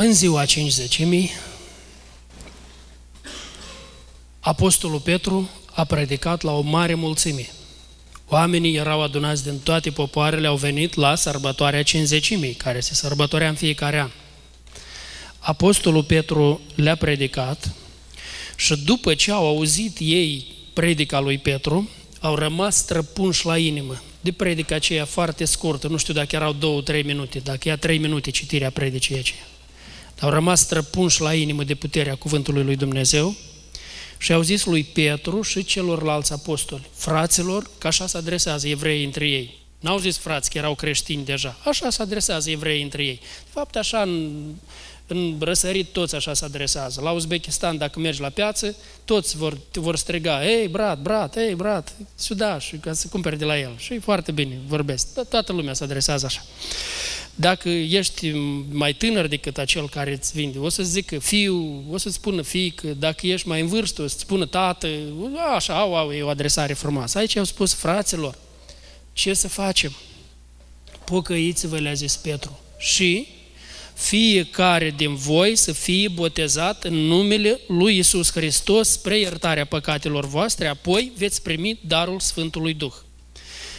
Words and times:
În 0.00 0.12
ziua 0.12 0.44
cincizecimii, 0.44 1.30
Apostolul 4.40 5.00
Petru 5.00 5.50
a 5.74 5.84
predicat 5.84 6.42
la 6.42 6.52
o 6.52 6.60
mare 6.60 6.94
mulțime. 6.94 7.48
Oamenii 8.28 8.76
erau 8.76 9.02
adunați 9.02 9.42
din 9.42 9.58
toate 9.58 9.90
popoarele, 9.90 10.46
au 10.46 10.56
venit 10.56 10.94
la 10.94 11.14
sărbătoarea 11.14 11.82
cinzecimii, 11.82 12.54
care 12.54 12.80
se 12.80 12.94
sărbătorea 12.94 13.48
în 13.48 13.54
fiecare 13.54 13.98
an. 13.98 14.10
Apostolul 15.38 16.04
Petru 16.04 16.60
le-a 16.74 16.96
predicat 16.96 17.74
și 18.56 18.76
după 18.76 19.14
ce 19.14 19.30
au 19.30 19.46
auzit 19.46 19.96
ei 20.00 20.54
predica 20.72 21.20
lui 21.20 21.38
Petru, 21.38 21.88
au 22.20 22.34
rămas 22.34 22.76
străpunși 22.76 23.46
la 23.46 23.58
inimă 23.58 24.02
de 24.20 24.32
predica 24.32 24.74
aceea 24.74 25.04
foarte 25.04 25.44
scurtă, 25.44 25.88
nu 25.88 25.96
știu 25.96 26.14
dacă 26.14 26.36
erau 26.36 26.52
două, 26.52 26.82
trei 26.82 27.02
minute, 27.02 27.38
dacă 27.38 27.68
ia 27.68 27.76
trei 27.76 27.98
minute 27.98 28.30
citirea 28.30 28.70
predicii 28.70 29.18
aceea. 29.18 29.46
Au 30.20 30.30
rămas 30.30 30.60
străpunși 30.60 31.20
la 31.20 31.34
inimă 31.34 31.64
de 31.64 31.74
puterea 31.74 32.14
cuvântului 32.14 32.62
lui 32.62 32.76
Dumnezeu 32.76 33.34
și 34.18 34.32
au 34.32 34.42
zis 34.42 34.64
lui 34.64 34.84
Petru 34.84 35.42
și 35.42 35.64
celorlalți 35.64 36.32
apostoli, 36.32 36.88
fraților, 36.94 37.70
că 37.78 37.86
așa 37.86 38.06
se 38.06 38.16
adresează 38.16 38.68
evreii 38.68 39.04
între 39.04 39.28
ei. 39.28 39.58
N-au 39.80 39.98
zis 39.98 40.16
frați 40.16 40.50
că 40.50 40.58
erau 40.58 40.74
creștini 40.74 41.24
deja, 41.24 41.58
așa 41.64 41.90
se 41.90 42.02
adresează 42.02 42.50
evreii 42.50 42.82
între 42.82 43.04
ei. 43.04 43.20
De 43.44 43.50
fapt, 43.50 43.76
așa 43.76 44.00
în 44.00 44.30
în 45.10 45.36
răsărit 45.40 45.88
toți 45.92 46.14
așa 46.14 46.34
se 46.34 46.44
adresează. 46.44 47.00
La 47.00 47.10
Uzbekistan, 47.10 47.78
dacă 47.78 47.98
mergi 47.98 48.20
la 48.20 48.28
piață, 48.28 48.76
toți 49.04 49.36
vor, 49.36 49.58
vor 49.72 49.96
striga, 49.96 50.46
ei, 50.46 50.68
brat, 50.68 50.98
brat, 50.98 51.36
ei, 51.36 51.54
brat, 51.54 51.92
suda, 52.14 52.58
și 52.58 52.76
ca 52.76 52.92
să 52.92 53.06
cumperi 53.10 53.38
de 53.38 53.44
la 53.44 53.58
el. 53.58 53.74
Și 53.76 53.98
foarte 53.98 54.32
bine 54.32 54.58
vorbesc. 54.66 55.28
Toată 55.28 55.52
lumea 55.52 55.72
se 55.72 55.84
adresează 55.84 56.26
așa. 56.26 56.42
Dacă 57.40 57.68
ești 57.68 58.30
mai 58.70 58.92
tânăr 58.92 59.26
decât 59.26 59.58
acel 59.58 59.88
care 59.88 60.12
îți 60.12 60.32
vinde, 60.32 60.58
o 60.58 60.68
să-ți 60.68 60.90
zică 60.90 61.18
fiu, 61.18 61.84
o 61.90 61.96
să-ți 61.96 62.14
spună 62.14 62.42
fic, 62.42 62.80
dacă 62.80 63.26
ești 63.26 63.48
mai 63.48 63.60
în 63.60 63.66
vârstă, 63.66 64.02
o 64.02 64.06
să-ți 64.06 64.20
spună 64.20 64.46
tată, 64.46 64.88
așa, 65.54 65.78
au, 65.78 65.96
au, 65.96 66.12
e 66.12 66.22
o 66.22 66.28
adresare 66.28 66.72
frumoasă. 66.72 67.18
Aici 67.18 67.36
au 67.36 67.44
spus 67.44 67.74
fraților, 67.74 68.38
ce 69.12 69.34
să 69.34 69.48
facem? 69.48 69.92
Pocăiți-vă, 71.04 71.78
le-a 71.78 71.92
zis 71.92 72.16
Petru. 72.16 72.58
Și 72.78 73.26
fiecare 73.94 74.94
din 74.96 75.14
voi 75.14 75.56
să 75.56 75.72
fie 75.72 76.08
botezat 76.08 76.84
în 76.84 76.94
numele 76.94 77.60
lui 77.68 77.98
Isus 77.98 78.30
Hristos 78.30 78.88
spre 78.88 79.18
iertarea 79.18 79.64
păcatelor 79.64 80.26
voastre, 80.26 80.66
apoi 80.66 81.12
veți 81.16 81.42
primi 81.42 81.78
darul 81.86 82.20
Sfântului 82.20 82.74
Duh. 82.74 82.94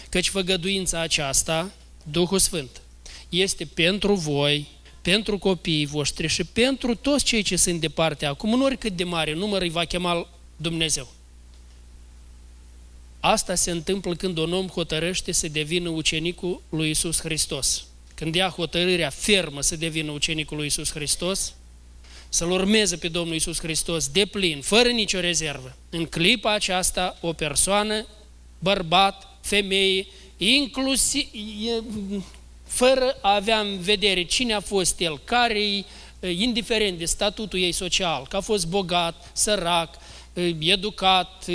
Căci 0.09 0.29
făgăduința 0.29 1.01
aceasta, 1.01 1.71
Duhul 2.11 2.39
Sfânt, 2.39 2.81
este 3.29 3.65
pentru 3.65 4.13
voi, 4.13 4.67
pentru 5.01 5.37
copiii 5.37 5.85
voștri 5.85 6.27
și 6.27 6.43
pentru 6.43 6.95
toți 6.95 7.25
cei 7.25 7.41
ce 7.41 7.55
sunt 7.55 7.79
departe 7.79 8.25
acum, 8.25 8.53
în 8.53 8.61
oricât 8.61 8.95
de 8.95 9.03
mare 9.03 9.33
număr 9.33 9.61
îi 9.61 9.69
va 9.69 9.85
chema 9.85 10.27
Dumnezeu. 10.55 11.13
Asta 13.19 13.55
se 13.55 13.71
întâmplă 13.71 14.15
când 14.15 14.37
un 14.37 14.53
om 14.53 14.67
hotărăște 14.67 15.31
să 15.31 15.47
devină 15.47 15.89
ucenicul 15.89 16.61
lui 16.69 16.89
Isus 16.89 17.19
Hristos 17.19 17.83
când 18.19 18.35
ia 18.35 18.49
hotărârea 18.49 19.09
fermă 19.09 19.61
să 19.61 19.75
devină 19.75 20.11
ucenicul 20.11 20.57
lui 20.57 20.65
Isus 20.65 20.91
Hristos, 20.91 21.53
să-L 22.29 22.51
urmeze 22.51 22.97
pe 22.97 23.07
Domnul 23.07 23.35
Isus 23.35 23.59
Hristos 23.59 24.07
de 24.07 24.25
plin, 24.25 24.61
fără 24.61 24.89
nicio 24.89 25.19
rezervă. 25.19 25.77
În 25.89 26.05
clipa 26.05 26.53
aceasta, 26.53 27.17
o 27.21 27.33
persoană, 27.33 28.05
bărbat, 28.59 29.37
femeie, 29.41 30.07
inclusiv, 30.37 31.29
fără 32.69 33.17
a 33.21 33.35
avea 33.35 33.59
în 33.59 33.79
vedere 33.79 34.23
cine 34.23 34.53
a 34.53 34.59
fost 34.59 34.99
el, 34.99 35.19
care 35.23 35.85
indiferent 36.19 36.97
de 36.97 37.05
statutul 37.05 37.59
ei 37.59 37.71
social, 37.71 38.25
că 38.29 38.35
a 38.35 38.39
fost 38.39 38.67
bogat, 38.67 39.31
sărac, 39.33 39.97
educat, 40.59 41.45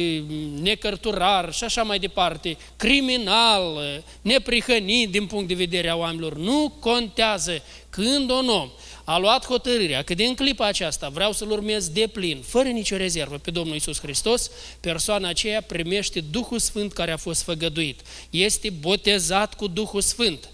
necărturar 0.60 1.52
și 1.52 1.64
așa 1.64 1.82
mai 1.82 1.98
departe, 1.98 2.56
criminal, 2.76 3.80
neprihănit 4.20 5.10
din 5.10 5.26
punct 5.26 5.48
de 5.48 5.54
vedere 5.54 5.88
a 5.88 5.96
oamenilor. 5.96 6.36
Nu 6.36 6.72
contează 6.80 7.62
când 7.90 8.30
un 8.30 8.48
om 8.48 8.70
a 9.04 9.18
luat 9.18 9.46
hotărârea 9.46 10.02
că 10.02 10.14
din 10.14 10.34
clipa 10.34 10.66
aceasta 10.66 11.08
vreau 11.08 11.32
să-L 11.32 11.50
urmez 11.50 11.88
de 11.88 12.06
plin, 12.12 12.42
fără 12.46 12.68
nicio 12.68 12.96
rezervă 12.96 13.38
pe 13.38 13.50
Domnul 13.50 13.76
Isus 13.76 14.00
Hristos, 14.00 14.50
persoana 14.80 15.28
aceea 15.28 15.60
primește 15.60 16.20
Duhul 16.20 16.58
Sfânt 16.58 16.92
care 16.92 17.12
a 17.12 17.16
fost 17.16 17.42
făgăduit. 17.42 18.00
Este 18.30 18.70
botezat 18.70 19.54
cu 19.54 19.66
Duhul 19.66 20.00
Sfânt. 20.00 20.48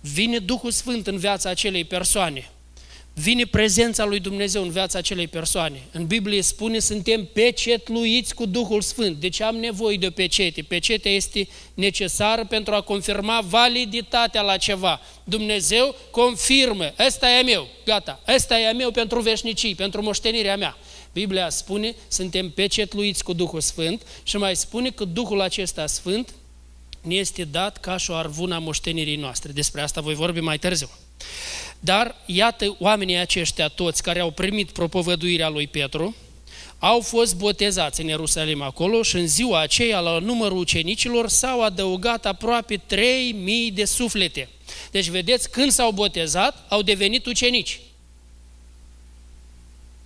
Vine 0.00 0.38
Duhul 0.38 0.70
Sfânt 0.70 1.06
în 1.06 1.16
viața 1.16 1.50
acelei 1.50 1.84
persoane 1.84 2.50
vine 3.18 3.44
prezența 3.44 4.04
lui 4.04 4.20
Dumnezeu 4.20 4.62
în 4.62 4.70
viața 4.70 4.98
acelei 4.98 5.28
persoane. 5.28 5.82
În 5.92 6.06
Biblie 6.06 6.42
spune, 6.42 6.78
suntem 6.78 7.28
pecetluiți 7.32 8.34
cu 8.34 8.46
Duhul 8.46 8.82
Sfânt. 8.82 9.16
Deci 9.16 9.40
am 9.40 9.56
nevoie 9.56 9.96
de 9.96 10.06
o 10.06 10.10
pecete. 10.10 10.62
Pecetea 10.62 11.12
este 11.12 11.48
necesară 11.74 12.44
pentru 12.44 12.74
a 12.74 12.80
confirma 12.80 13.40
validitatea 13.40 14.42
la 14.42 14.56
ceva. 14.56 15.00
Dumnezeu 15.24 15.94
confirmă, 16.10 16.92
ăsta 17.06 17.30
e 17.30 17.42
meu, 17.42 17.68
gata, 17.84 18.20
ăsta 18.34 18.58
e 18.58 18.72
meu 18.72 18.90
pentru 18.90 19.20
veșnicii, 19.20 19.74
pentru 19.74 20.02
moștenirea 20.02 20.56
mea. 20.56 20.76
Biblia 21.12 21.48
spune, 21.48 21.94
suntem 22.08 22.50
pecetluiți 22.50 23.24
cu 23.24 23.32
Duhul 23.32 23.60
Sfânt 23.60 24.02
și 24.22 24.36
mai 24.36 24.56
spune 24.56 24.90
că 24.90 25.04
Duhul 25.04 25.40
acesta 25.40 25.86
Sfânt 25.86 26.34
ne 27.00 27.14
este 27.14 27.44
dat 27.44 27.80
ca 27.80 27.96
și 27.96 28.10
o 28.10 28.14
arvuna 28.14 28.58
moștenirii 28.58 29.16
noastre. 29.16 29.52
Despre 29.52 29.80
asta 29.80 30.00
voi 30.00 30.14
vorbi 30.14 30.40
mai 30.40 30.58
târziu. 30.58 30.90
Dar 31.80 32.14
iată 32.26 32.76
oamenii 32.78 33.16
aceștia 33.16 33.68
toți 33.68 34.02
care 34.02 34.20
au 34.20 34.30
primit 34.30 34.70
propovăduirea 34.70 35.48
lui 35.48 35.66
Petru, 35.66 36.16
au 36.78 37.00
fost 37.00 37.36
botezați 37.36 38.00
în 38.00 38.06
Ierusalim 38.06 38.62
acolo 38.62 39.02
și 39.02 39.16
în 39.16 39.26
ziua 39.26 39.60
aceea 39.60 40.00
la 40.00 40.18
numărul 40.18 40.58
ucenicilor 40.58 41.28
s-au 41.28 41.62
adăugat 41.62 42.26
aproape 42.26 42.76
3.000 42.76 43.72
de 43.72 43.84
suflete. 43.84 44.48
Deci 44.90 45.06
vedeți, 45.08 45.50
când 45.50 45.70
s-au 45.70 45.90
botezat, 45.90 46.64
au 46.68 46.82
devenit 46.82 47.26
ucenici 47.26 47.80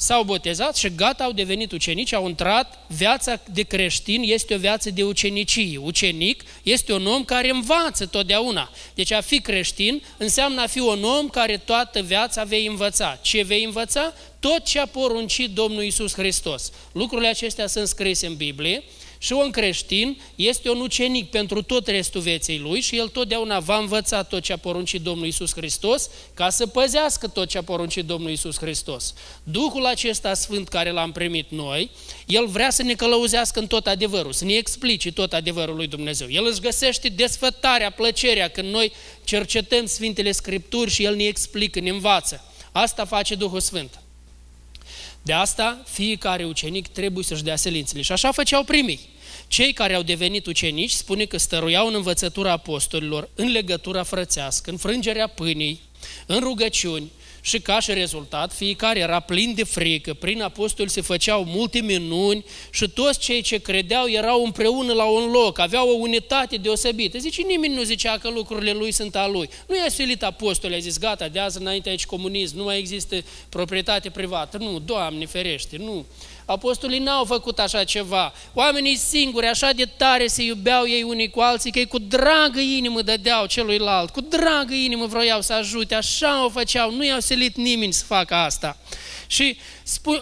s-au 0.03 0.23
botezat 0.23 0.77
și 0.77 0.95
gata, 0.95 1.25
au 1.25 1.33
devenit 1.33 1.73
ucenici, 1.73 2.13
au 2.13 2.29
intrat, 2.29 2.85
viața 2.87 3.41
de 3.53 3.63
creștin 3.63 4.23
este 4.25 4.55
o 4.55 4.59
viață 4.59 4.91
de 4.91 5.03
ucenicie. 5.03 5.79
Ucenic 5.79 6.45
este 6.63 6.93
un 6.93 7.07
om 7.07 7.25
care 7.25 7.51
învață 7.51 8.07
totdeauna. 8.07 8.71
Deci 8.95 9.13
a 9.13 9.21
fi 9.21 9.41
creștin 9.41 10.03
înseamnă 10.17 10.61
a 10.61 10.67
fi 10.67 10.79
un 10.79 11.05
om 11.05 11.29
care 11.29 11.57
toată 11.57 12.01
viața 12.01 12.45
vei 12.45 12.67
învăța. 12.67 13.19
Ce 13.23 13.43
vei 13.43 13.65
învăța? 13.65 14.15
Tot 14.41 14.65
ce 14.65 14.79
a 14.79 14.87
poruncit 14.87 15.51
Domnul 15.51 15.83
Isus 15.83 16.13
Hristos. 16.13 16.73
Lucrurile 16.93 17.29
acestea 17.29 17.67
sunt 17.67 17.89
scrise 17.89 18.27
în 18.27 18.35
Biblie 18.35 18.83
și 19.23 19.33
un 19.33 19.51
creștin 19.51 20.21
este 20.35 20.71
un 20.71 20.81
ucenic 20.81 21.31
pentru 21.31 21.63
tot 21.63 21.87
restul 21.87 22.21
vieții 22.21 22.59
lui 22.59 22.81
și 22.81 22.97
el 22.97 23.09
totdeauna 23.09 23.61
va 23.61 23.77
învăța 23.77 24.23
tot 24.23 24.43
ce 24.43 24.53
a 24.53 24.57
poruncit 24.57 25.03
Domnul 25.03 25.27
Isus 25.27 25.53
Hristos 25.55 26.11
ca 26.35 26.51
să 26.51 26.67
păzească 26.67 27.29
tot 27.29 27.49
ce 27.49 27.59
a 27.59 27.63
poruncit 27.63 28.05
Domnul 28.05 28.31
Isus 28.31 28.59
Hristos. 28.59 29.15
Duhul 29.43 29.87
acesta 29.87 30.35
sfânt 30.35 30.69
care 30.69 30.91
l-am 30.91 31.13
primit 31.13 31.51
noi, 31.51 31.91
el 32.27 32.47
vrea 32.47 32.71
să 32.71 32.83
ne 32.83 32.95
călăuzească 32.95 33.59
în 33.59 33.67
tot 33.67 33.87
adevărul, 33.87 34.33
să 34.33 34.45
ne 34.45 34.53
explice 34.53 35.13
tot 35.13 35.33
adevărul 35.33 35.77
lui 35.77 35.87
Dumnezeu. 35.87 36.31
El 36.31 36.47
își 36.51 36.61
găsește 36.61 37.09
desfătarea, 37.09 37.91
plăcerea 37.91 38.49
când 38.49 38.69
noi 38.69 38.93
cercetăm 39.25 39.87
Sfintele 39.87 40.33
Scripturi 40.33 40.91
și 40.91 41.05
el 41.05 41.15
ne 41.15 41.25
explică, 41.25 41.81
ne 41.81 41.91
învață. 41.91 42.45
Asta 42.73 43.05
face 43.05 43.35
Duhul 43.35 43.61
Sfânt. 43.61 44.02
De 45.23 45.33
asta, 45.33 45.83
fiecare 45.87 46.45
ucenic 46.45 46.89
trebuie 46.89 47.25
să-și 47.25 47.43
dea 47.43 47.57
selințele. 47.57 48.03
Și 48.03 48.13
așa 48.13 48.33
făceau 48.33 48.65
primii. 48.65 49.01
Cei 49.47 49.73
care 49.73 49.95
au 49.95 50.03
devenit 50.03 50.47
ucenici 50.47 50.91
spune 50.91 51.25
că 51.25 51.37
stăruiau 51.37 51.87
în 51.87 51.95
învățătura 51.95 52.51
apostolilor, 52.51 53.29
în 53.35 53.51
legătura 53.51 54.03
frățească, 54.03 54.71
în 54.71 54.77
frângerea 54.77 55.27
pâinii, 55.27 55.81
în 56.27 56.39
rugăciuni, 56.39 57.11
și 57.45 57.61
ca 57.61 57.81
și 57.81 57.93
rezultat, 57.93 58.53
fiecare 58.53 58.99
era 58.99 59.21
plin 59.21 59.55
de 59.55 59.65
frică, 59.65 60.15
prin 60.15 60.43
apostoli 60.43 60.91
se 60.91 61.01
făceau 61.01 61.45
multe 61.45 61.81
minuni 61.81 62.45
și 62.71 62.89
toți 62.89 63.19
cei 63.19 63.43
ce 63.43 63.59
credeau 63.59 64.09
erau 64.09 64.45
împreună 64.45 64.93
la 64.93 65.05
un 65.05 65.31
loc, 65.31 65.59
aveau 65.59 65.89
o 65.89 65.93
unitate 65.93 66.57
deosebită. 66.57 67.19
Zice, 67.19 67.43
nimeni 67.43 67.75
nu 67.75 67.83
zicea 67.83 68.19
că 68.19 68.31
lucrurile 68.31 68.73
lui 68.73 68.93
sunt 68.93 69.17
a 69.17 69.27
lui. 69.27 69.49
Nu 69.69 69.77
i-a 69.77 69.89
silit 69.89 70.23
apostoli, 70.23 70.75
a 70.75 70.79
zis, 70.79 70.99
gata, 70.99 71.29
de 71.29 71.39
azi 71.39 71.61
înainte 71.61 71.89
aici 71.89 72.07
comunism, 72.07 72.57
nu 72.57 72.65
mai 72.65 72.79
există 72.79 73.25
proprietate 73.49 74.11
privată. 74.11 74.59
Nu, 74.59 74.79
Doamne 74.79 75.27
ferește, 75.27 75.77
nu. 75.77 76.07
Apostolii 76.45 76.99
n-au 76.99 77.25
făcut 77.25 77.59
așa 77.59 77.85
ceva. 77.85 78.33
Oamenii 78.55 78.97
singuri, 78.97 79.47
așa 79.47 79.71
de 79.73 79.85
tare 79.97 80.27
se 80.27 80.43
iubeau 80.43 80.87
ei 80.87 81.03
unii 81.03 81.31
cu 81.31 81.41
alții, 81.41 81.71
că 81.71 81.79
ei 81.79 81.87
cu 81.87 81.99
dragă 81.99 82.61
inimă 82.61 83.03
dădeau 83.03 83.47
celuilalt, 83.47 84.11
cu 84.11 84.21
dragă 84.21 84.75
inimă 84.75 85.07
vroiau 85.07 85.41
să 85.41 85.53
ajute, 85.53 85.95
așa 85.95 86.45
o 86.45 86.49
făceau, 86.49 86.95
nu 86.95 87.05
i-au 87.05 87.21
selit 87.21 87.57
nimeni 87.57 87.93
să 87.93 88.05
facă 88.05 88.35
asta. 88.35 88.77
Și 89.33 89.57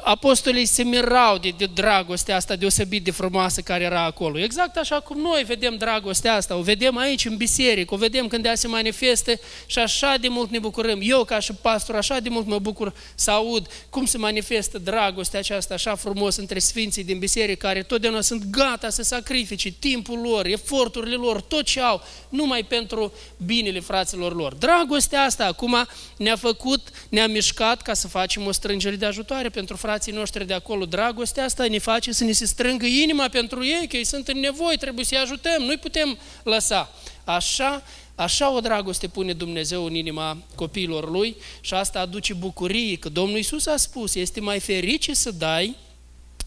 apostolii 0.03 0.65
se 0.67 0.83
mirau 0.83 1.39
de, 1.39 1.55
de 1.57 1.67
dragostea 1.75 2.37
asta 2.37 2.57
deosebit 2.57 3.05
de 3.05 3.11
frumoasă 3.11 3.61
care 3.61 3.85
era 3.85 4.05
acolo. 4.05 4.39
Exact 4.39 4.77
așa 4.77 5.01
cum 5.01 5.21
noi 5.21 5.43
vedem 5.47 5.77
dragostea 5.77 6.35
asta, 6.35 6.57
o 6.57 6.63
vedem 6.63 6.97
aici 6.97 7.25
în 7.25 7.37
biserică, 7.37 7.95
o 7.95 7.97
vedem 7.97 8.27
când 8.27 8.45
ea 8.45 8.55
se 8.55 8.69
manifeste 8.69 9.41
și 9.67 9.79
așa 9.79 10.17
de 10.21 10.29
mult 10.29 10.51
ne 10.51 10.59
bucurăm. 10.59 10.99
Eu 11.03 11.25
ca 11.25 11.39
și 11.39 11.53
pastor 11.53 11.97
așa 11.97 12.21
de 12.21 12.29
mult 12.29 12.47
mă 12.47 12.59
bucur 12.59 12.95
să 13.15 13.31
aud 13.31 13.67
cum 13.89 14.05
se 14.05 14.19
manifestă 14.19 14.79
dragostea 14.79 15.39
aceasta 15.39 15.75
așa 15.75 15.95
frumos 15.95 16.37
între 16.37 16.59
sfinții 16.59 17.05
din 17.05 17.19
biserică 17.19 17.67
care 17.67 17.83
totdeauna 17.83 18.21
sunt 18.21 18.45
gata 18.51 18.91
să 18.91 19.03
sacrifice 19.03 19.71
timpul 19.71 20.19
lor, 20.19 20.47
eforturile 20.47 21.15
lor, 21.15 21.41
tot 21.41 21.65
ce 21.65 21.81
au, 21.81 22.03
numai 22.29 22.65
pentru 22.65 23.13
binele 23.47 23.81
fraților 23.81 24.35
lor. 24.35 24.55
Dragostea 24.55 25.23
asta 25.23 25.47
acum 25.47 25.87
ne-a 26.17 26.37
făcut, 26.37 26.89
ne-a 27.09 27.27
mișcat 27.27 27.83
ca 27.83 27.95
să 27.95 28.09
facem 28.09 28.47
o 28.47 28.53
strângere 28.53 28.99
de 29.01 29.07
ajutoare 29.07 29.49
pentru 29.49 29.77
frații 29.77 30.13
noștri 30.13 30.47
de 30.47 30.53
acolo. 30.53 30.85
Dragostea 30.85 31.45
asta 31.45 31.67
ne 31.67 31.79
face 31.79 32.13
să 32.13 32.25
ne 32.25 32.33
se 32.33 32.47
strângă 32.47 32.87
inima 32.87 33.29
pentru 33.29 33.65
ei, 33.65 33.87
că 33.89 33.97
ei 33.97 34.05
sunt 34.05 34.29
în 34.29 34.39
nevoie, 34.39 34.77
trebuie 34.77 35.05
să-i 35.05 35.19
ajutăm, 35.19 35.63
nu-i 35.63 35.79
putem 35.79 36.19
lăsa. 36.43 36.93
Așa, 37.25 37.83
așa 38.15 38.55
o 38.55 38.61
dragoste 38.61 39.09
pune 39.09 39.33
Dumnezeu 39.33 39.85
în 39.85 39.95
inima 39.95 40.39
copiilor 40.55 41.11
Lui 41.11 41.37
și 41.61 41.75
asta 41.75 42.01
aduce 42.01 42.35
bucurie, 42.35 42.97
că 42.97 43.09
Domnul 43.09 43.37
Iisus 43.37 43.67
a 43.67 43.77
spus, 43.77 44.15
este 44.15 44.41
mai 44.41 44.61
ferice 44.61 45.15
să 45.15 45.31
dai 45.31 45.77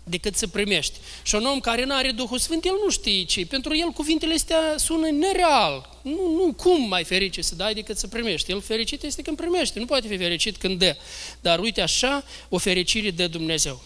decât 0.03 0.35
să 0.35 0.47
primești. 0.47 0.97
Și 1.23 1.35
un 1.35 1.45
om 1.45 1.59
care 1.59 1.85
nu 1.85 1.95
are 1.95 2.11
Duhul 2.11 2.37
Sfânt, 2.37 2.65
el 2.65 2.75
nu 2.83 2.89
știe 2.89 3.23
ce. 3.23 3.45
Pentru 3.45 3.75
el 3.75 3.89
cuvintele 3.89 4.33
astea 4.33 4.75
sună 4.77 5.09
nereal. 5.09 5.89
Nu, 6.01 6.35
nu, 6.35 6.53
cum 6.57 6.87
mai 6.87 7.03
ferice 7.03 7.41
să 7.41 7.55
dai 7.55 7.73
decât 7.73 7.97
să 7.97 8.07
primești? 8.07 8.51
El 8.51 8.61
fericit 8.61 9.03
este 9.03 9.21
când 9.21 9.37
primește, 9.37 9.79
nu 9.79 9.85
poate 9.85 10.07
fi 10.07 10.17
fericit 10.17 10.57
când 10.57 10.79
dă. 10.79 10.95
Dar 11.41 11.59
uite 11.59 11.81
așa, 11.81 12.23
o 12.49 12.57
fericire 12.57 13.11
de 13.11 13.27
Dumnezeu. 13.27 13.81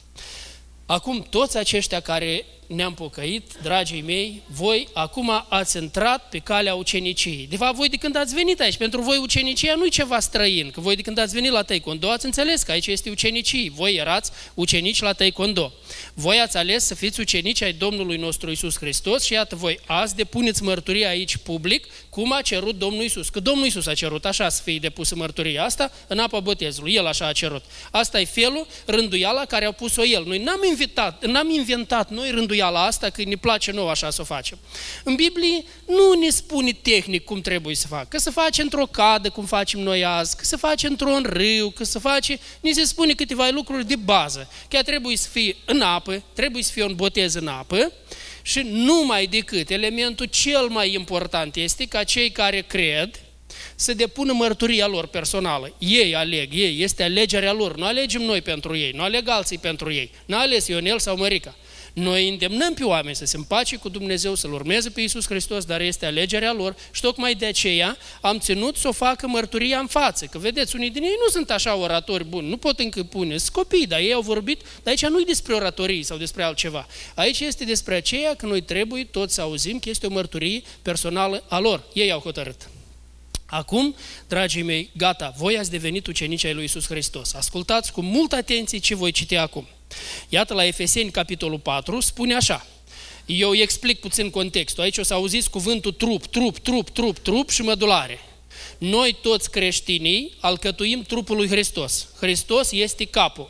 Acum, 0.86 1.26
toți 1.30 1.58
aceștia 1.58 2.00
care 2.00 2.46
ne-am 2.68 2.94
pocăit, 2.94 3.44
dragii 3.62 4.02
mei, 4.02 4.42
voi 4.46 4.88
acum 4.94 5.46
ați 5.50 5.78
intrat 5.78 6.30
pe 6.30 6.38
calea 6.38 6.76
uceniciei. 6.76 7.48
De 7.50 7.58
fapt, 7.58 7.76
voi 7.76 7.90
de 7.90 7.96
când 7.96 8.16
ați 8.16 8.34
venit 8.34 8.60
aici, 8.60 8.78
pentru 8.78 9.02
voi 9.02 9.18
ucenicia 9.18 9.76
nu 9.76 9.86
e 9.86 9.90
ceva 9.90 10.20
străin, 10.20 10.72
că 10.72 10.80
voi 10.80 10.96
de 10.96 11.02
când 11.02 11.18
ați 11.18 11.34
venit 11.34 11.52
la 11.52 11.62
Taekwondo 11.62 12.10
ați 12.10 12.26
înțeles 12.26 12.64
că 12.64 12.72
aici 12.72 12.88
este 12.88 13.10
ucenicii. 13.10 13.70
Voi 13.70 13.96
erați 13.96 14.32
ucenici 14.54 15.02
la 15.02 15.14
Taekwondo. 15.14 15.74
Voi 16.14 16.40
ați 16.40 16.58
ales 16.58 16.86
să 16.86 16.96
fiți 16.96 17.20
ucenici 17.20 17.62
ai 17.62 17.74
Domnului 17.74 18.18
nostru 18.18 18.52
Isus 18.52 18.78
Hristos 18.78 19.24
și 19.24 19.34
iată 19.34 19.56
voi 19.56 19.80
azi 19.86 20.16
depuneți 20.16 20.64
mărturia 20.64 21.10
aici 21.10 21.38
public 21.38 21.88
cum 22.10 22.34
a 22.34 22.42
cerut 22.42 22.78
Domnul 22.78 23.04
Isus. 23.04 23.30
Că 23.30 23.40
Domnul 23.40 23.66
Isus 23.66 23.86
a 23.86 23.94
cerut 23.94 24.26
așa 24.26 24.50
să 24.50 24.62
fie 24.64 24.78
depusă 24.78 25.16
mărturia 25.16 25.64
asta 25.64 25.92
în 26.08 26.20
apa 26.20 26.40
botezului. 26.40 26.94
El 26.94 27.06
așa 27.06 27.28
a 27.28 27.32
cerut. 27.32 27.64
Asta 27.92 28.20
e 28.20 28.26
felul, 28.26 28.68
rânduiala 28.86 29.46
care 29.46 29.66
a 29.66 29.72
pus-o 29.72 30.06
El. 30.06 30.24
Noi 30.26 30.38
n-am 30.38 30.64
inventat, 30.70 31.26
n-am 31.26 31.50
inventat 31.50 32.10
noi 32.10 32.30
rânduiala 32.30 32.56
asta 32.62 33.10
că 33.10 33.24
ne 33.24 33.36
place 33.36 33.72
nou 33.72 33.90
așa 33.90 34.10
să 34.10 34.22
o 34.22 34.24
facem. 34.24 34.58
În 35.04 35.16
Biblie 35.16 35.64
nu 35.86 36.20
ne 36.20 36.30
spune 36.30 36.72
tehnic 36.72 37.24
cum 37.24 37.42
trebuie 37.42 37.76
să 37.76 37.88
facă. 37.88 38.08
Că 38.10 38.18
să 38.18 38.32
face 38.32 38.62
într-o 38.62 38.86
cadă 38.86 39.30
cum 39.30 39.46
facem 39.46 39.80
noi 39.80 40.06
azi, 40.06 40.36
că 40.36 40.44
să 40.44 40.58
face 40.58 40.88
într-un 40.88 41.26
râu, 41.30 41.70
că 41.70 41.84
să 41.84 42.00
face... 42.00 42.40
Ni 42.60 42.74
se 42.74 42.84
spune 42.84 43.14
câteva 43.14 43.50
lucruri 43.50 43.88
de 43.88 43.96
bază. 43.96 44.50
Chiar 44.68 44.84
trebuie 44.84 45.18
să 45.18 45.30
fie 45.30 45.56
în 45.66 45.82
apă, 45.82 46.24
trebuie 46.34 46.64
să 46.64 46.72
fie 46.72 46.84
un 46.84 46.96
botez 46.96 47.34
în 47.34 47.48
apă, 47.48 47.92
și 48.42 48.62
numai 48.64 49.26
decât 49.26 49.70
elementul 49.70 50.26
cel 50.26 50.68
mai 50.68 50.94
important 50.94 51.56
este 51.56 51.86
ca 51.86 52.04
cei 52.04 52.30
care 52.30 52.62
cred 52.62 53.20
să 53.76 53.94
depună 53.94 54.34
mărturia 54.34 54.88
lor 54.88 55.08
personală. 55.08 55.76
Ei 55.80 56.16
aleg, 56.16 56.54
ei, 56.54 56.82
este 56.82 57.04
alegerea 57.04 57.54
lor. 57.54 57.78
Nu 57.78 57.86
alegem 57.86 58.22
noi 58.22 58.42
pentru 58.42 58.76
ei, 58.78 58.92
nu 58.92 59.02
aleg 59.02 59.28
alții 59.28 59.58
pentru 59.58 59.92
ei. 59.92 60.12
Nu 60.26 60.38
ales 60.38 60.68
Ionel 60.68 61.00
sau 61.00 61.18
Mărica. 61.18 61.56
Noi 62.00 62.30
îndemnăm 62.30 62.74
pe 62.74 62.84
oameni 62.84 63.16
să 63.16 63.26
se 63.26 63.38
împace 63.38 63.76
cu 63.76 63.90
Dumnezeu, 63.90 64.36
să-L 64.36 64.54
urmeze 64.54 64.90
pe 64.90 65.02
Iisus 65.02 65.26
Hristos, 65.28 65.66
dar 65.66 65.82
este 65.82 66.06
alegerea 66.06 66.54
lor 66.54 66.76
și 66.92 67.02
tocmai 67.02 67.36
de 67.36 67.46
aceea 67.46 67.98
am 68.22 68.40
ținut 68.40 68.76
să 68.76 68.88
o 68.88 68.92
facă 68.92 69.28
mărturia 69.28 69.80
în 69.80 69.88
față. 69.88 70.26
Că 70.26 70.38
vedeți, 70.38 70.76
unii 70.76 70.90
din 70.90 71.04
ei 71.04 71.16
nu 71.24 71.30
sunt 71.30 71.50
așa 71.50 71.76
oratori 71.76 72.24
buni, 72.24 72.50
nu 72.50 72.58
pot 72.58 72.80
încă 72.80 73.04
pune, 73.04 73.38
sunt 73.38 73.52
copii, 73.52 73.88
dar 73.88 74.00
ei 74.00 74.14
au 74.14 74.22
vorbit, 74.22 74.62
dar 74.62 74.86
aici 74.86 75.06
nu 75.06 75.20
e 75.20 75.24
despre 75.24 75.54
oratorii 75.54 76.04
sau 76.04 76.18
despre 76.18 76.44
altceva. 76.44 76.88
Aici 77.16 77.40
este 77.40 77.64
despre 77.64 77.96
aceea 77.96 78.36
că 78.36 78.46
noi 78.46 78.62
trebuie 78.62 79.04
toți 79.04 79.34
să 79.34 79.42
auzim 79.42 79.80
că 79.80 79.90
este 79.90 80.06
o 80.06 80.10
mărturie 80.10 80.62
personală 80.82 81.44
a 81.48 81.60
lor. 81.60 81.84
Ei 81.94 82.12
au 82.12 82.20
hotărât. 82.20 82.70
Acum, 83.46 83.96
dragii 84.28 84.64
mei, 84.64 84.90
gata, 84.98 85.34
voi 85.38 85.58
ați 85.58 85.72
devenit 85.72 86.08
ucenici 86.08 86.46
ai 86.46 86.54
lui 86.54 86.62
Iisus 86.62 86.88
Hristos. 86.88 87.34
Ascultați 87.34 87.92
cu 87.92 88.02
multă 88.02 88.36
atenție 88.36 88.78
ce 88.78 88.96
voi 88.96 89.12
citi 89.12 89.36
acum. 89.36 89.68
Iată 90.30 90.54
la 90.54 90.66
Efeseni, 90.66 91.12
capitolul 91.12 91.60
4, 91.60 92.00
spune 92.00 92.36
așa. 92.36 92.68
Eu 93.26 93.50
îi 93.50 93.62
explic 93.62 94.00
puțin 94.00 94.30
contextul. 94.30 94.84
Aici 94.84 94.98
o 94.98 95.04
să 95.04 95.14
auziți 95.14 95.50
cuvântul 95.50 95.92
trup, 95.92 96.26
trup, 96.26 96.60
trup, 96.60 96.90
trup, 96.90 97.18
trup 97.18 97.50
și 97.50 97.62
mădulare. 97.62 98.20
Noi 98.78 99.18
toți 99.22 99.52
creștinii 99.52 100.34
alcătuim 100.40 101.02
trupul 101.02 101.36
lui 101.36 101.48
Hristos. 101.48 102.08
Hristos 102.20 102.72
este 102.72 103.06
capul. 103.06 103.50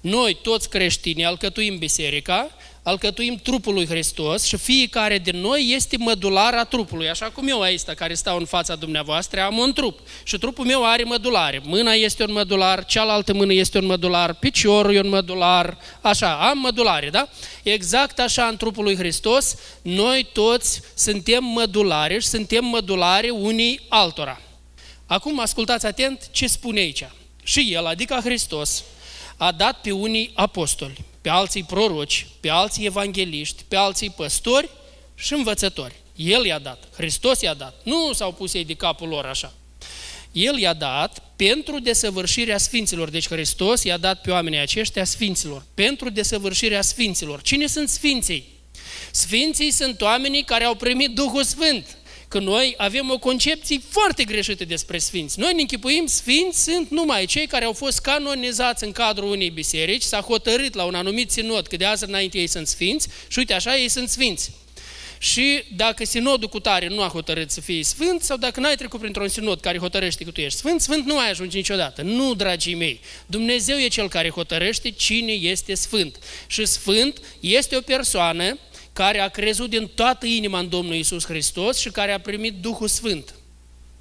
Noi 0.00 0.38
toți 0.42 0.68
creștinii 0.68 1.24
alcătuim 1.24 1.78
biserica 1.78 2.56
alcătuim 2.82 3.36
trupul 3.42 3.74
lui 3.74 3.86
Hristos 3.86 4.44
și 4.44 4.56
fiecare 4.56 5.18
din 5.18 5.40
noi 5.40 5.72
este 5.74 5.96
mădular 5.96 6.54
a 6.54 6.64
trupului. 6.64 7.08
Așa 7.08 7.30
cum 7.30 7.48
eu 7.48 7.60
aici, 7.60 7.82
care 7.82 8.14
stau 8.14 8.38
în 8.38 8.44
fața 8.44 8.74
dumneavoastră, 8.74 9.40
am 9.40 9.58
un 9.58 9.72
trup 9.72 10.00
și 10.22 10.38
trupul 10.38 10.64
meu 10.64 10.86
are 10.86 11.02
mădulare. 11.02 11.60
Mâna 11.64 11.92
este 11.92 12.24
un 12.24 12.32
mădular, 12.32 12.84
cealaltă 12.84 13.32
mână 13.32 13.52
este 13.52 13.78
un 13.78 13.86
mădular, 13.86 14.34
piciorul 14.34 14.94
e 14.94 15.00
un 15.00 15.08
mădular, 15.08 15.78
așa, 16.00 16.48
am 16.48 16.58
mădulare, 16.58 17.10
da? 17.10 17.28
Exact 17.62 18.18
așa 18.18 18.46
în 18.46 18.56
trupul 18.56 18.84
lui 18.84 18.96
Hristos, 18.96 19.56
noi 19.82 20.26
toți 20.32 20.80
suntem 20.94 21.44
mădulare 21.44 22.18
și 22.18 22.26
suntem 22.26 22.64
mădulare 22.64 23.30
unii 23.30 23.80
altora. 23.88 24.40
Acum 25.06 25.40
ascultați 25.40 25.86
atent 25.86 26.28
ce 26.30 26.46
spune 26.46 26.80
aici. 26.80 27.04
Și 27.42 27.68
El, 27.72 27.86
adică 27.86 28.20
Hristos, 28.24 28.84
a 29.36 29.52
dat 29.52 29.80
pe 29.80 29.90
unii 29.90 30.30
apostoli, 30.34 31.04
pe 31.22 31.28
alții 31.28 31.64
proroci, 31.64 32.26
pe 32.40 32.48
alții 32.48 32.86
evangeliști, 32.86 33.64
pe 33.68 33.76
alții 33.76 34.10
păstori 34.10 34.68
și 35.14 35.32
învățători. 35.32 35.94
El 36.16 36.44
i-a 36.44 36.58
dat, 36.58 36.88
Hristos 36.96 37.40
i-a 37.40 37.54
dat. 37.54 37.80
Nu 37.84 38.12
s-au 38.12 38.32
pus 38.32 38.54
ei 38.54 38.64
de 38.64 38.74
capul 38.74 39.08
lor 39.08 39.24
așa. 39.24 39.52
El 40.32 40.58
i-a 40.58 40.74
dat 40.74 41.22
pentru 41.36 41.78
desăvârșirea 41.78 42.58
sfinților. 42.58 43.10
Deci 43.10 43.28
Hristos 43.28 43.82
i-a 43.82 43.96
dat 43.96 44.20
pe 44.20 44.30
oamenii 44.30 44.58
aceștia 44.58 45.04
sfinților. 45.04 45.64
Pentru 45.74 46.10
desăvârșirea 46.10 46.82
sfinților. 46.82 47.42
Cine 47.42 47.66
sunt 47.66 47.88
sfinții? 47.88 48.48
Sfinții 49.10 49.70
sunt 49.70 50.00
oamenii 50.00 50.44
care 50.44 50.64
au 50.64 50.74
primit 50.74 51.14
Duhul 51.14 51.44
Sfânt 51.44 51.96
că 52.32 52.38
noi 52.38 52.74
avem 52.76 53.10
o 53.10 53.18
concepție 53.18 53.80
foarte 53.88 54.24
greșită 54.24 54.64
despre 54.64 54.98
sfinți. 54.98 55.38
Noi 55.38 55.52
ne 55.54 55.60
închipuim, 55.60 56.06
sfinți 56.06 56.62
sunt 56.62 56.90
numai 56.90 57.26
cei 57.26 57.46
care 57.46 57.64
au 57.64 57.72
fost 57.72 58.00
canonizați 58.00 58.84
în 58.84 58.92
cadrul 58.92 59.30
unei 59.30 59.50
biserici, 59.50 60.02
s-a 60.02 60.20
hotărât 60.20 60.74
la 60.74 60.84
un 60.84 60.94
anumit 60.94 61.30
sinod 61.30 61.66
că 61.66 61.76
de 61.76 61.84
azi 61.84 62.04
înainte 62.04 62.38
ei 62.38 62.46
sunt 62.46 62.66
sfinți 62.66 63.08
și 63.28 63.38
uite 63.38 63.54
așa 63.54 63.76
ei 63.76 63.88
sunt 63.88 64.08
sfinți. 64.08 64.50
Și 65.18 65.62
dacă 65.76 66.04
sinodul 66.04 66.48
cu 66.48 66.60
tare 66.60 66.88
nu 66.88 67.02
a 67.02 67.08
hotărât 67.08 67.50
să 67.50 67.60
fie 67.60 67.84
sfânt, 67.84 68.22
sau 68.22 68.36
dacă 68.36 68.60
n-ai 68.60 68.74
trecut 68.74 69.00
printr-un 69.00 69.28
sinod 69.28 69.60
care 69.60 69.78
hotărăște 69.78 70.24
că 70.24 70.30
tu 70.30 70.40
ești 70.40 70.58
sfânt, 70.58 70.80
sfânt 70.80 71.06
nu 71.06 71.18
ai 71.18 71.30
ajunge 71.30 71.56
niciodată. 71.56 72.02
Nu, 72.02 72.34
dragii 72.34 72.74
mei. 72.74 73.00
Dumnezeu 73.26 73.78
e 73.78 73.88
cel 73.88 74.08
care 74.08 74.30
hotărăște 74.30 74.90
cine 74.90 75.32
este 75.32 75.74
sfânt. 75.74 76.18
Și 76.46 76.64
sfânt 76.64 77.20
este 77.40 77.76
o 77.76 77.80
persoană 77.80 78.58
care 78.92 79.20
a 79.20 79.28
crezut 79.28 79.70
din 79.70 79.90
toată 79.94 80.26
inima 80.26 80.58
în 80.58 80.68
Domnul 80.68 80.94
Isus 80.94 81.24
Hristos 81.24 81.78
și 81.78 81.90
care 81.90 82.12
a 82.12 82.20
primit 82.20 82.54
Duhul 82.54 82.88
Sfânt. 82.88 83.34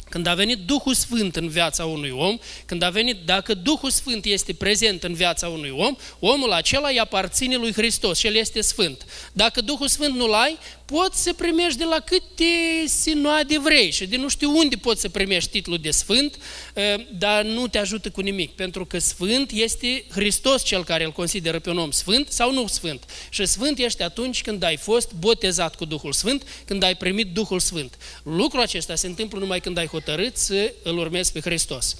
Când 0.09 0.27
a 0.27 0.33
venit 0.33 0.57
Duhul 0.57 0.93
Sfânt 0.93 1.35
în 1.35 1.47
viața 1.47 1.85
unui 1.85 2.09
om, 2.09 2.37
când 2.65 2.81
a 2.81 2.89
venit, 2.89 3.17
dacă 3.25 3.53
Duhul 3.53 3.89
Sfânt 3.89 4.25
este 4.25 4.53
prezent 4.53 5.03
în 5.03 5.13
viața 5.13 5.47
unui 5.47 5.69
om, 5.69 5.95
omul 6.19 6.51
acela 6.51 6.87
îi 6.87 6.99
aparține 6.99 7.55
lui 7.55 7.73
Hristos 7.73 8.17
și 8.17 8.27
el 8.27 8.35
este 8.35 8.61
Sfânt. 8.61 9.05
Dacă 9.33 9.61
Duhul 9.61 9.87
Sfânt 9.87 10.15
nu-l 10.15 10.33
ai, 10.33 10.57
poți 10.91 11.23
să 11.23 11.33
primești 11.33 11.77
de 11.77 11.83
la 11.83 11.99
câte 11.99 12.43
sinoade 12.85 13.59
vrei 13.59 13.91
și 13.91 14.05
de 14.05 14.17
nu 14.17 14.29
știu 14.29 14.57
unde 14.57 14.75
poți 14.75 15.01
să 15.01 15.09
primești 15.09 15.49
titlul 15.49 15.77
de 15.77 15.91
Sfânt, 15.91 16.37
ă, 16.77 16.81
dar 17.17 17.43
nu 17.43 17.67
te 17.67 17.77
ajută 17.77 18.09
cu 18.09 18.21
nimic, 18.21 18.51
pentru 18.51 18.85
că 18.85 18.99
Sfânt 18.99 19.51
este 19.51 20.05
Hristos 20.09 20.63
cel 20.63 20.83
care 20.83 21.03
îl 21.03 21.11
consideră 21.11 21.59
pe 21.59 21.69
un 21.69 21.77
om 21.77 21.91
Sfânt 21.91 22.31
sau 22.31 22.53
nu 22.53 22.67
Sfânt. 22.67 23.03
Și 23.29 23.45
Sfânt 23.45 23.79
ești 23.79 24.03
atunci 24.03 24.41
când 24.41 24.63
ai 24.63 24.77
fost 24.77 25.13
botezat 25.13 25.75
cu 25.75 25.85
Duhul 25.85 26.13
Sfânt, 26.13 26.43
când 26.65 26.83
ai 26.83 26.95
primit 26.95 27.33
Duhul 27.33 27.59
Sfânt. 27.59 27.97
Lucrul 28.23 28.61
acesta 28.61 28.95
se 28.95 29.07
întâmplă 29.07 29.39
numai 29.39 29.59
când 29.59 29.77
ai 29.77 29.87
hotărât 29.87 30.37
să 30.37 30.73
îl 30.83 30.97
urmezi 30.97 31.31
pe 31.31 31.39
Hristos. 31.39 31.95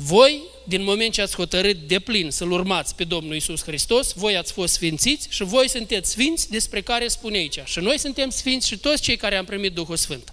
Voi, 0.00 0.42
din 0.64 0.84
moment 0.84 1.12
ce 1.12 1.22
ați 1.22 1.34
hotărât 1.34 1.76
de 1.76 1.98
plin 1.98 2.30
să-L 2.30 2.50
urmați 2.50 2.94
pe 2.94 3.04
Domnul 3.04 3.34
Isus 3.34 3.62
Hristos, 3.62 4.12
voi 4.12 4.36
ați 4.36 4.52
fost 4.52 4.72
sfințiți 4.72 5.26
și 5.30 5.44
voi 5.44 5.68
sunteți 5.68 6.10
sfinți 6.10 6.50
despre 6.50 6.80
care 6.80 7.08
spune 7.08 7.36
aici. 7.36 7.58
Și 7.64 7.78
noi 7.78 7.98
suntem 7.98 8.27
sfinți 8.30 8.66
și 8.66 8.78
toți 8.78 9.02
cei 9.02 9.16
care 9.16 9.36
am 9.36 9.44
primit 9.44 9.72
Duhul 9.72 9.96
Sfânt. 9.96 10.32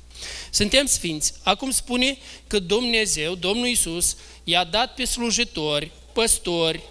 Suntem 0.50 0.86
sfinți. 0.86 1.34
Acum 1.44 1.72
spune 1.72 2.18
că 2.48 2.60
Dumnezeu, 2.60 3.36
Domnul 3.36 3.68
Isus, 3.68 4.18
i-a 4.44 4.64
dat 4.64 4.94
pe 4.94 5.06
slujitori, 5.06 5.92
păstori, 6.14 6.84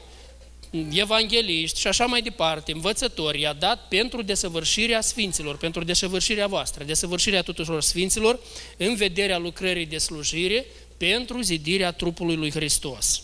evangeliști 0.93 1.81
și 1.81 1.87
așa 1.87 2.05
mai 2.07 2.23
departe, 2.23 2.73
învățători, 2.73 3.41
i-a 3.41 3.53
dat 3.53 3.89
pentru 3.89 4.23
desăvârșirea 4.23 5.01
sfinților, 5.01 5.57
pentru 5.57 5.85
desăvârșirea 5.85 6.47
voastră, 6.47 6.85
desăvârșirea 6.85 7.43
tuturor 7.43 7.83
sfinților, 7.83 8.41
în 8.77 8.95
vederea 8.95 9.39
lucrării 9.39 9.87
de 9.87 9.99
slujire, 9.99 10.67
pentru 10.97 11.41
zidirea 11.41 11.93
trupului 11.93 12.37
lui 12.37 12.51
Hristos. 12.51 13.23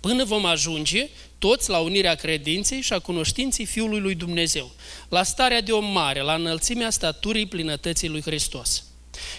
Până 0.00 0.24
vom 0.24 0.44
ajunge 0.44 1.08
toți 1.38 1.70
la 1.70 1.78
unirea 1.78 2.14
credinței 2.14 2.80
și 2.80 2.92
a 2.92 2.98
cunoștinței 2.98 3.64
Fiului 3.64 4.00
lui 4.00 4.14
Dumnezeu, 4.14 4.70
la 5.08 5.22
starea 5.22 5.60
de 5.60 5.72
om 5.72 5.84
mare, 5.84 6.20
la 6.20 6.34
înălțimea 6.34 6.90
staturii 6.90 7.46
plinătății 7.46 8.08
lui 8.08 8.22
Hristos. 8.22 8.84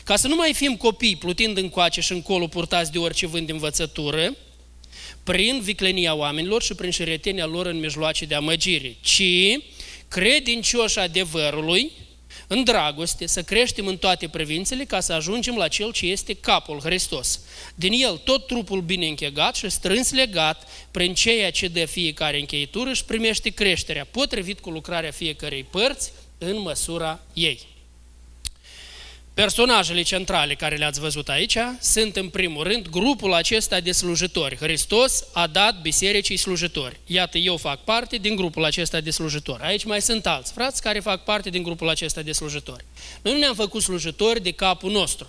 Ca 0.03 0.15
să 0.15 0.27
nu 0.27 0.35
mai 0.35 0.53
fim 0.53 0.75
copii 0.75 1.15
plutind 1.15 1.57
încoace 1.57 2.01
și 2.01 2.11
încolo 2.11 2.47
purtați 2.47 2.91
de 2.91 2.97
orice 2.97 3.27
vânt 3.27 3.45
de 3.45 3.51
învățătură, 3.51 4.35
prin 5.23 5.61
viclenia 5.61 6.13
oamenilor 6.13 6.61
și 6.61 6.73
prin 6.73 6.91
șiretenia 6.91 7.45
lor 7.45 7.65
în 7.65 7.79
mijloace 7.79 8.25
de 8.25 8.35
amăgire, 8.35 8.95
ci 9.01 9.23
credincioși 10.07 10.99
adevărului, 10.99 11.91
în 12.51 12.63
dragoste, 12.63 13.27
să 13.27 13.43
creștem 13.43 13.87
în 13.87 13.97
toate 13.97 14.27
privințele 14.27 14.83
ca 14.85 14.99
să 14.99 15.13
ajungem 15.13 15.55
la 15.55 15.67
Cel 15.67 15.91
ce 15.91 16.05
este 16.05 16.33
capul, 16.33 16.79
Hristos. 16.79 17.39
Din 17.75 17.91
El 17.93 18.17
tot 18.17 18.47
trupul 18.47 18.81
bine 18.81 19.07
închegat 19.07 19.55
și 19.55 19.69
strâns 19.69 20.11
legat 20.11 20.67
prin 20.91 21.13
ceea 21.13 21.51
ce 21.51 21.67
dă 21.67 21.85
fiecare 21.85 22.39
încheitură 22.39 22.93
și 22.93 23.05
primește 23.05 23.49
creșterea, 23.49 24.07
potrivit 24.11 24.59
cu 24.59 24.69
lucrarea 24.69 25.11
fiecarei 25.11 25.63
părți 25.63 26.11
în 26.37 26.59
măsura 26.59 27.19
ei. 27.33 27.78
Personajele 29.39 30.01
centrale 30.01 30.55
care 30.55 30.75
le-ați 30.75 30.99
văzut 30.99 31.29
aici 31.29 31.57
sunt 31.81 32.15
în 32.15 32.29
primul 32.29 32.63
rând 32.63 32.87
grupul 32.87 33.33
acesta 33.33 33.79
de 33.79 33.91
slujitori. 33.91 34.55
Hristos 34.55 35.23
a 35.33 35.47
dat 35.47 35.81
bisericii 35.81 36.37
slujitori. 36.37 36.99
Iată, 37.05 37.37
eu 37.37 37.57
fac 37.57 37.83
parte 37.83 38.17
din 38.17 38.35
grupul 38.35 38.65
acesta 38.65 39.01
de 39.01 39.11
slujitori. 39.11 39.63
Aici 39.63 39.83
mai 39.83 40.01
sunt 40.01 40.25
alți 40.25 40.51
frați 40.51 40.81
care 40.81 40.99
fac 40.99 41.23
parte 41.23 41.49
din 41.49 41.63
grupul 41.63 41.89
acesta 41.89 42.21
de 42.21 42.31
slujitori. 42.31 42.85
Noi 43.21 43.33
nu 43.33 43.39
ne-am 43.39 43.55
făcut 43.55 43.81
slujitori 43.81 44.43
de 44.43 44.51
capul 44.51 44.91
nostru. 44.91 45.27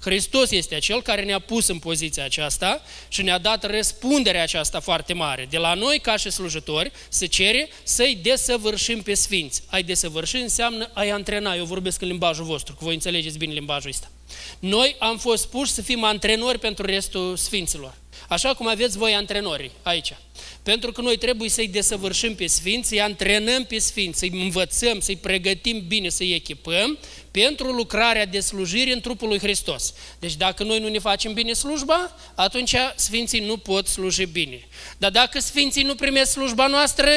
Hristos 0.00 0.50
este 0.50 0.74
acel 0.74 1.02
care 1.02 1.22
ne-a 1.22 1.38
pus 1.38 1.68
în 1.68 1.78
poziția 1.78 2.24
aceasta 2.24 2.82
și 3.08 3.22
ne-a 3.22 3.38
dat 3.38 3.70
răspunderea 3.70 4.42
aceasta 4.42 4.80
foarte 4.80 5.12
mare. 5.12 5.46
De 5.50 5.58
la 5.58 5.74
noi, 5.74 5.98
ca 5.98 6.16
și 6.16 6.30
slujitori, 6.30 6.92
se 7.08 7.26
cere 7.26 7.68
să-i 7.82 8.18
desăvârșim 8.22 9.02
pe 9.02 9.14
sfinți. 9.14 9.62
Ai 9.66 9.82
desăvârși 9.82 10.36
înseamnă 10.36 10.90
ai 10.92 11.10
antrena. 11.10 11.54
Eu 11.54 11.64
vorbesc 11.64 12.02
în 12.02 12.08
limbajul 12.08 12.44
vostru, 12.44 12.74
că 12.74 12.84
voi 12.84 12.94
înțelegeți 12.94 13.38
bine 13.38 13.52
limbajul 13.52 13.90
ăsta. 13.90 14.10
Noi 14.58 14.96
am 14.98 15.18
fost 15.18 15.46
puși 15.46 15.72
să 15.72 15.82
fim 15.82 16.04
antrenori 16.04 16.58
pentru 16.58 16.86
restul 16.86 17.36
sfinților. 17.36 17.94
Așa 18.30 18.54
cum 18.54 18.68
aveți 18.68 18.98
voi 18.98 19.14
antrenori 19.14 19.70
aici. 19.82 20.14
Pentru 20.62 20.92
că 20.92 21.00
noi 21.00 21.16
trebuie 21.16 21.48
să-i 21.48 21.68
desăvârșim 21.68 22.34
pe 22.34 22.46
sfinți, 22.46 22.88
să-i 22.88 23.00
antrenăm 23.00 23.64
pe 23.64 23.78
sfinți, 23.78 24.18
să-i 24.18 24.30
învățăm, 24.32 25.00
să-i 25.00 25.16
pregătim 25.16 25.84
bine, 25.86 26.08
să-i 26.08 26.34
echipăm 26.34 26.98
pentru 27.30 27.70
lucrarea 27.72 28.26
de 28.26 28.40
slujire 28.40 28.92
în 28.92 29.00
trupul 29.00 29.28
lui 29.28 29.38
Hristos. 29.38 29.94
Deci 30.18 30.36
dacă 30.36 30.62
noi 30.64 30.78
nu 30.78 30.88
ne 30.88 30.98
facem 30.98 31.32
bine 31.32 31.52
slujba, 31.52 32.16
atunci 32.34 32.74
sfinții 32.94 33.40
nu 33.40 33.56
pot 33.56 33.86
sluji 33.86 34.24
bine. 34.24 34.68
Dar 34.98 35.10
dacă 35.10 35.40
sfinții 35.40 35.82
nu 35.82 35.94
primesc 35.94 36.30
slujba 36.30 36.66
noastră, 36.66 37.10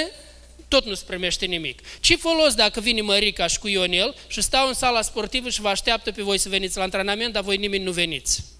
tot 0.68 0.86
nu 0.86 0.94
se 0.94 1.04
primește 1.08 1.46
nimic. 1.46 1.80
Ce 2.00 2.16
folos 2.16 2.54
dacă 2.54 2.80
vine 2.80 3.02
Mărica 3.02 3.48
și 3.48 3.60
cu 3.60 3.68
Ionel 3.68 4.16
și 4.28 4.42
stau 4.42 4.68
în 4.68 4.74
sala 4.74 5.02
sportivă 5.02 5.50
și 5.50 5.62
vă 5.62 5.68
așteaptă 5.68 6.12
pe 6.12 6.22
voi 6.22 6.38
să 6.38 6.50
veniți 6.50 6.78
la 6.78 6.84
antrenament, 6.84 7.34
dar 7.34 7.44
voi 7.44 7.58
nimeni 7.58 7.84
nu 7.84 7.92
veniți? 7.92 8.53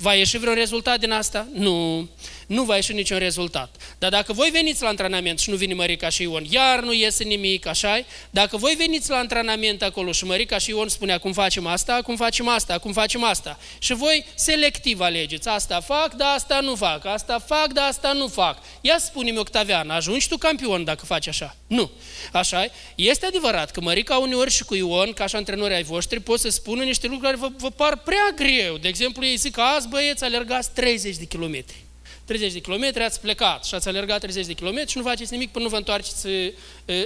Va 0.00 0.14
ieși 0.14 0.38
vreun 0.38 0.54
rezultat 0.54 1.00
din 1.00 1.10
asta? 1.10 1.48
Nu 1.52 2.08
nu 2.48 2.62
va 2.62 2.74
ieși 2.74 2.92
niciun 2.92 3.18
rezultat. 3.18 3.76
Dar 3.98 4.10
dacă 4.10 4.32
voi 4.32 4.48
veniți 4.52 4.82
la 4.82 4.88
antrenament 4.88 5.38
și 5.38 5.50
nu 5.50 5.56
vine 5.56 5.74
Mărica 5.74 6.08
și 6.08 6.22
Ion, 6.22 6.44
iar 6.50 6.80
nu 6.80 6.92
iese 6.92 7.24
nimic, 7.24 7.66
așa 7.66 8.04
Dacă 8.30 8.56
voi 8.56 8.74
veniți 8.74 9.10
la 9.10 9.16
antrenament 9.16 9.82
acolo 9.82 10.12
și 10.12 10.24
Mărica 10.24 10.58
și 10.58 10.70
Ion 10.70 10.88
spunea 10.88 11.18
cum 11.18 11.32
facem 11.32 11.66
asta, 11.66 12.00
cum 12.02 12.16
facem 12.16 12.48
asta, 12.48 12.78
cum 12.78 12.92
facem 12.92 13.24
asta, 13.24 13.58
și 13.78 13.94
voi 13.94 14.24
selectiv 14.34 15.00
alegeți, 15.00 15.48
asta 15.48 15.80
fac, 15.80 16.14
dar 16.14 16.34
asta 16.34 16.60
nu 16.60 16.74
fac, 16.74 17.04
asta 17.04 17.38
fac, 17.38 17.72
dar 17.72 17.88
asta 17.88 18.12
nu 18.12 18.26
fac. 18.26 18.58
Ia 18.80 18.98
spune-mi, 18.98 19.38
Octavian, 19.38 19.90
ajungi 19.90 20.28
tu 20.28 20.36
campion 20.36 20.84
dacă 20.84 21.04
faci 21.04 21.28
așa? 21.28 21.56
Nu. 21.66 21.90
Așa 22.32 22.66
Este 22.94 23.26
adevărat 23.26 23.70
că 23.70 23.80
Mărica 23.80 24.16
uneori 24.16 24.50
și 24.50 24.64
cu 24.64 24.74
Ion, 24.74 25.12
ca 25.12 25.26
și 25.26 25.36
antrenori 25.36 25.74
ai 25.74 25.82
voștri, 25.82 26.20
pot 26.20 26.40
să 26.40 26.48
spună 26.48 26.82
niște 26.82 27.06
lucruri 27.06 27.36
care 27.36 27.36
vă, 27.36 27.48
vă 27.58 27.70
par 27.70 27.96
prea 27.96 28.32
greu. 28.36 28.76
De 28.76 28.88
exemplu, 28.88 29.24
ei 29.24 29.36
zic 29.36 29.52
că 29.52 29.60
azi 29.88 29.96
băieți 29.96 30.24
alergați 30.24 30.70
30 30.70 31.16
de 31.16 31.24
kilometri. 31.24 31.76
30 32.24 32.52
de 32.52 32.58
kilometri, 32.58 33.02
ați 33.02 33.20
plecat 33.20 33.64
și 33.64 33.74
ați 33.74 33.88
alergat 33.88 34.20
30 34.20 34.46
de 34.46 34.52
kilometri 34.52 34.90
și 34.90 34.96
nu 34.96 35.02
faceți 35.02 35.32
nimic 35.32 35.50
până 35.50 35.64
nu 35.64 35.70
vă 35.70 35.76
întoarceți 35.76 36.26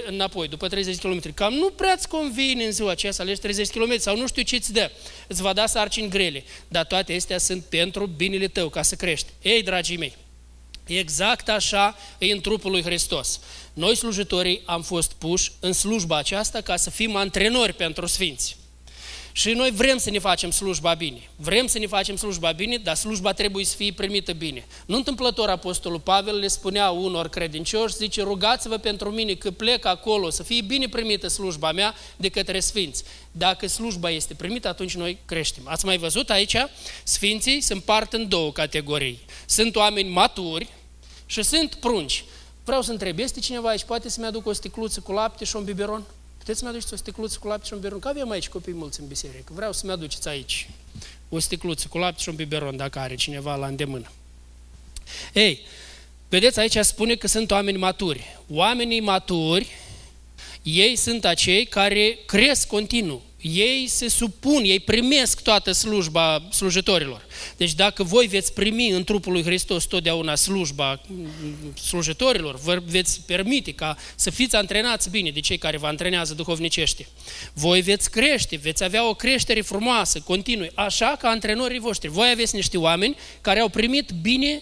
înapoi, 0.07 0.47
după 0.47 0.67
30 0.67 0.93
de 0.93 0.99
kilometri. 0.99 1.33
Cam 1.33 1.53
nu 1.53 1.69
prea 1.69 1.93
îți 1.97 2.07
convine 2.07 2.65
în 2.65 2.71
ziua 2.71 2.91
aceea 2.91 3.11
să 3.11 3.21
alegi 3.21 3.39
30 3.39 3.65
de 3.65 3.71
kilometri 3.71 4.03
sau 4.03 4.17
nu 4.17 4.27
știu 4.27 4.41
ce 4.41 4.55
îți 4.55 4.73
dă. 4.73 4.91
Îți 5.27 5.41
va 5.41 5.53
da 5.53 5.65
sarcini 5.65 6.09
grele, 6.09 6.43
dar 6.67 6.85
toate 6.85 7.13
astea 7.13 7.37
sunt 7.37 7.63
pentru 7.63 8.05
binele 8.05 8.47
tău, 8.47 8.69
ca 8.69 8.81
să 8.81 8.95
crești. 8.95 9.27
Ei, 9.41 9.63
dragii 9.63 9.97
mei, 9.97 10.15
Exact 10.85 11.49
așa 11.49 11.97
e 12.17 12.31
în 12.31 12.41
trupul 12.41 12.71
lui 12.71 12.83
Hristos. 12.83 13.39
Noi 13.73 13.95
slujitorii 13.95 14.61
am 14.65 14.81
fost 14.81 15.11
puși 15.11 15.51
în 15.59 15.73
slujba 15.73 16.17
aceasta 16.17 16.61
ca 16.61 16.75
să 16.75 16.89
fim 16.89 17.15
antrenori 17.15 17.73
pentru 17.73 18.05
sfinți. 18.05 18.57
Și 19.35 19.51
noi 19.51 19.71
vrem 19.71 19.97
să 19.97 20.09
ne 20.09 20.19
facem 20.19 20.51
slujba 20.51 20.93
bine. 20.93 21.29
Vrem 21.35 21.67
să 21.67 21.79
ne 21.79 21.87
facem 21.87 22.15
slujba 22.15 22.51
bine, 22.51 22.77
dar 22.77 22.95
slujba 22.95 23.33
trebuie 23.33 23.65
să 23.65 23.75
fie 23.75 23.93
primită 23.93 24.33
bine. 24.33 24.65
Nu 24.85 24.95
întâmplător 24.95 25.49
Apostolul 25.49 25.99
Pavel 25.99 26.39
le 26.39 26.47
spunea 26.47 26.89
unor 26.89 27.29
credincioși, 27.29 27.95
zice, 27.95 28.21
rugați-vă 28.21 28.77
pentru 28.77 29.11
mine 29.11 29.33
că 29.33 29.51
plec 29.51 29.85
acolo, 29.85 30.29
să 30.29 30.43
fie 30.43 30.61
bine 30.61 30.87
primită 30.87 31.27
slujba 31.27 31.71
mea 31.71 31.95
de 32.15 32.29
către 32.29 32.59
sfinți. 32.59 33.03
Dacă 33.31 33.67
slujba 33.67 34.09
este 34.09 34.33
primită, 34.33 34.67
atunci 34.67 34.95
noi 34.95 35.17
creștem. 35.25 35.63
Ați 35.67 35.85
mai 35.85 35.97
văzut 35.97 36.29
aici? 36.29 36.55
Sfinții 37.03 37.61
se 37.61 37.73
împart 37.73 38.13
în 38.13 38.27
două 38.27 38.51
categorii. 38.51 39.19
Sunt 39.45 39.75
oameni 39.75 40.09
maturi 40.09 40.67
și 41.25 41.43
sunt 41.43 41.75
prunci. 41.75 42.23
Vreau 42.65 42.81
să 42.81 42.91
întreb, 42.91 43.19
este 43.19 43.39
cineva 43.39 43.69
aici, 43.69 43.83
poate 43.83 44.09
să-mi 44.09 44.25
aduc 44.25 44.45
o 44.45 44.53
sticluță 44.53 44.99
cu 44.99 45.11
lapte 45.11 45.45
și 45.45 45.55
un 45.55 45.63
biberon? 45.63 46.03
Puteți 46.43 46.59
să-mi 46.59 46.71
aduceți 46.71 46.93
o 46.93 46.97
sticluță 46.97 47.37
cu 47.39 47.47
lapte 47.47 47.65
și 47.65 47.73
un 47.73 47.79
biberon? 47.79 47.99
Că 47.99 48.07
avem 48.07 48.29
aici 48.29 48.49
copii 48.49 48.73
mulți 48.73 48.99
în 48.99 49.07
biserică. 49.07 49.51
Vreau 49.55 49.71
să-mi 49.71 49.91
aduceți 49.91 50.27
aici 50.27 50.69
o 51.29 51.39
sticluță 51.39 51.87
cu 51.87 51.97
lapte 51.97 52.21
și 52.21 52.29
un 52.29 52.35
biberon, 52.35 52.77
dacă 52.77 52.99
are 52.99 53.15
cineva 53.15 53.55
la 53.55 53.67
îndemână. 53.67 54.11
Ei, 55.33 55.61
vedeți, 56.29 56.59
aici 56.59 56.77
spune 56.77 57.15
că 57.15 57.27
sunt 57.27 57.51
oameni 57.51 57.77
maturi. 57.77 58.37
Oamenii 58.49 58.99
maturi, 58.99 59.67
ei 60.61 60.95
sunt 60.95 61.25
acei 61.25 61.65
care 61.65 62.19
cresc 62.25 62.67
continuu 62.67 63.21
ei 63.43 63.87
se 63.87 64.07
supun, 64.07 64.63
ei 64.63 64.79
primesc 64.79 65.41
toată 65.41 65.71
slujba 65.71 66.47
slujitorilor. 66.51 67.25
Deci 67.57 67.73
dacă 67.73 68.03
voi 68.03 68.27
veți 68.27 68.53
primi 68.53 68.89
în 68.89 69.03
trupul 69.03 69.31
lui 69.31 69.43
Hristos 69.43 69.85
totdeauna 69.85 70.35
slujba 70.35 71.01
slujitorilor, 71.83 72.59
vă 72.59 72.81
veți 72.85 73.21
permite 73.25 73.71
ca 73.71 73.97
să 74.15 74.29
fiți 74.29 74.55
antrenați 74.55 75.09
bine 75.09 75.29
de 75.29 75.39
cei 75.39 75.57
care 75.57 75.77
vă 75.77 75.87
antrenează 75.87 76.33
duhovnicește. 76.33 77.07
Voi 77.53 77.81
veți 77.81 78.11
crește, 78.11 78.55
veți 78.55 78.83
avea 78.83 79.09
o 79.09 79.13
creștere 79.13 79.61
frumoasă, 79.61 80.19
continuă, 80.19 80.67
așa 80.75 81.15
ca 81.19 81.29
antrenorii 81.29 81.79
voștri. 81.79 82.09
Voi 82.09 82.29
aveți 82.29 82.55
niște 82.55 82.77
oameni 82.77 83.15
care 83.41 83.59
au 83.59 83.69
primit 83.69 84.11
bine 84.21 84.61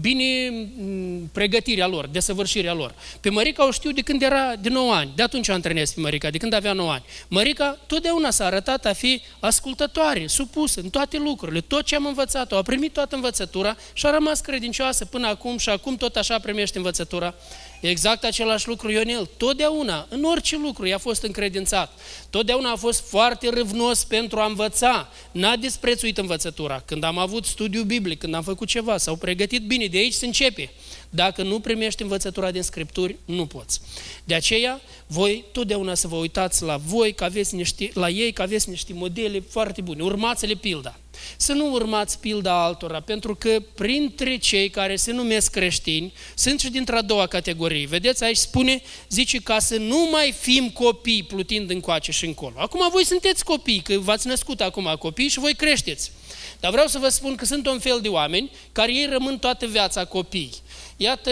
bine 0.00 0.50
mm, 0.76 1.30
pregătirea 1.32 1.86
lor, 1.86 2.06
desăvârșirea 2.06 2.72
lor. 2.74 2.94
Pe 3.20 3.30
Mărica 3.30 3.66
o 3.66 3.70
știu 3.70 3.90
de 3.90 4.00
când 4.00 4.22
era 4.22 4.56
de 4.56 4.68
9 4.68 4.94
ani, 4.94 5.10
de 5.14 5.22
atunci 5.22 5.48
antrenez 5.48 5.92
pe 5.92 6.00
Mărica, 6.00 6.30
de 6.30 6.38
când 6.38 6.52
avea 6.52 6.72
9 6.72 6.92
ani. 6.92 7.04
Mărica 7.28 7.78
totdeauna 7.86 8.30
s-a 8.30 8.44
arătat 8.44 8.86
a 8.86 8.92
fi 8.92 9.22
ascultătoare, 9.40 10.26
supusă 10.26 10.80
în 10.80 10.90
toate 10.90 11.18
lucrurile, 11.18 11.60
tot 11.60 11.84
ce 11.84 11.94
am 11.94 12.06
învățat-o, 12.06 12.56
a 12.56 12.62
primit 12.62 12.92
toată 12.92 13.14
învățătura 13.14 13.76
și 13.92 14.06
a 14.06 14.10
rămas 14.10 14.40
credincioasă 14.40 15.04
până 15.04 15.26
acum 15.26 15.58
și 15.58 15.68
acum 15.68 15.96
tot 15.96 16.16
așa 16.16 16.38
primește 16.38 16.76
învățătura 16.76 17.34
Exact 17.80 18.24
același 18.24 18.68
lucru 18.68 18.90
Ionel. 18.90 19.28
Totdeauna, 19.36 20.06
în 20.08 20.24
orice 20.24 20.56
lucru, 20.56 20.86
i-a 20.86 20.98
fost 20.98 21.22
încredințat. 21.22 21.98
Totdeauna 22.30 22.70
a 22.70 22.76
fost 22.76 23.08
foarte 23.08 23.48
râvnos 23.48 24.04
pentru 24.04 24.38
a 24.38 24.46
învăța. 24.46 25.08
N-a 25.32 25.56
disprețuit 25.56 26.18
învățătura. 26.18 26.82
Când 26.86 27.04
am 27.04 27.18
avut 27.18 27.44
studiu 27.44 27.82
biblic, 27.82 28.18
când 28.18 28.34
am 28.34 28.42
făcut 28.42 28.68
ceva, 28.68 28.96
s-au 28.96 29.16
pregătit 29.16 29.62
bine, 29.62 29.86
de 29.86 29.98
aici 29.98 30.12
se 30.12 30.26
începe. 30.26 30.70
Dacă 31.10 31.42
nu 31.42 31.60
primești 31.60 32.02
învățătura 32.02 32.50
din 32.50 32.62
Scripturi, 32.62 33.16
nu 33.24 33.46
poți. 33.46 33.80
De 34.24 34.34
aceea, 34.34 34.80
voi 35.06 35.44
totdeauna 35.52 35.94
să 35.94 36.08
vă 36.08 36.16
uitați 36.16 36.62
la 36.62 36.76
voi, 36.76 37.12
că 37.14 37.24
aveți 37.24 37.54
niște, 37.54 37.90
la 37.94 38.08
ei, 38.08 38.32
că 38.32 38.42
aveți 38.42 38.68
niște 38.68 38.92
modele 38.92 39.40
foarte 39.40 39.80
bune. 39.80 40.02
Urmați-le 40.02 40.54
pilda. 40.54 40.99
Să 41.36 41.52
nu 41.52 41.72
urmați 41.72 42.18
pilda 42.18 42.64
altora, 42.64 43.00
pentru 43.00 43.34
că 43.34 43.62
printre 43.74 44.36
cei 44.36 44.70
care 44.70 44.96
se 44.96 45.12
numesc 45.12 45.50
creștini 45.50 46.12
sunt 46.34 46.60
și 46.60 46.70
dintre 46.70 46.96
a 46.96 47.02
doua 47.02 47.26
categorie. 47.26 47.86
Vedeți, 47.86 48.24
aici 48.24 48.36
spune, 48.36 48.82
zice, 49.08 49.38
ca 49.38 49.58
să 49.58 49.76
nu 49.76 50.08
mai 50.10 50.34
fim 50.40 50.70
copii 50.70 51.22
plutind 51.22 51.70
încoace 51.70 52.12
și 52.12 52.24
încolo. 52.24 52.54
Acum 52.56 52.88
voi 52.90 53.04
sunteți 53.04 53.44
copii, 53.44 53.80
că 53.80 53.98
v-ați 53.98 54.26
născut 54.26 54.60
acum 54.60 54.96
copii 54.98 55.28
și 55.28 55.38
voi 55.38 55.54
creșteți. 55.54 56.12
Dar 56.60 56.70
vreau 56.70 56.86
să 56.86 56.98
vă 56.98 57.08
spun 57.08 57.34
că 57.34 57.44
sunt 57.44 57.66
un 57.66 57.78
fel 57.78 57.98
de 58.00 58.08
oameni 58.08 58.50
care 58.72 58.94
ei 58.94 59.06
rămân 59.10 59.38
toată 59.38 59.66
viața 59.66 60.04
copii. 60.04 60.50
Iată, 60.96 61.30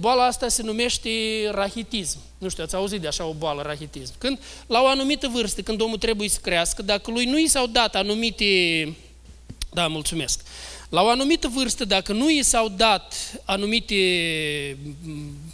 boala 0.00 0.26
asta 0.26 0.48
se 0.48 0.62
numește 0.62 1.10
rahitism. 1.50 2.18
Nu 2.38 2.48
știu, 2.48 2.62
ați 2.62 2.74
auzit 2.74 3.00
de 3.00 3.06
așa 3.06 3.24
o 3.24 3.32
boală, 3.32 3.62
rahitism. 3.62 4.14
Când, 4.18 4.38
la 4.66 4.82
o 4.82 4.86
anumită 4.86 5.28
vârstă, 5.28 5.60
când 5.62 5.80
omul 5.80 5.98
trebuie 5.98 6.28
să 6.28 6.38
crească, 6.42 6.82
dacă 6.82 7.10
lui 7.10 7.24
nu 7.24 7.38
i 7.38 7.46
s-au 7.46 7.66
dat 7.66 7.94
anumite... 7.94 8.44
Da, 9.72 9.86
mulțumesc. 9.86 10.40
La 10.88 11.02
o 11.02 11.08
anumită 11.08 11.48
vârstă, 11.48 11.84
dacă 11.84 12.12
nu 12.12 12.30
i 12.30 12.42
s-au 12.42 12.68
dat 12.68 13.14
anumite 13.44 13.96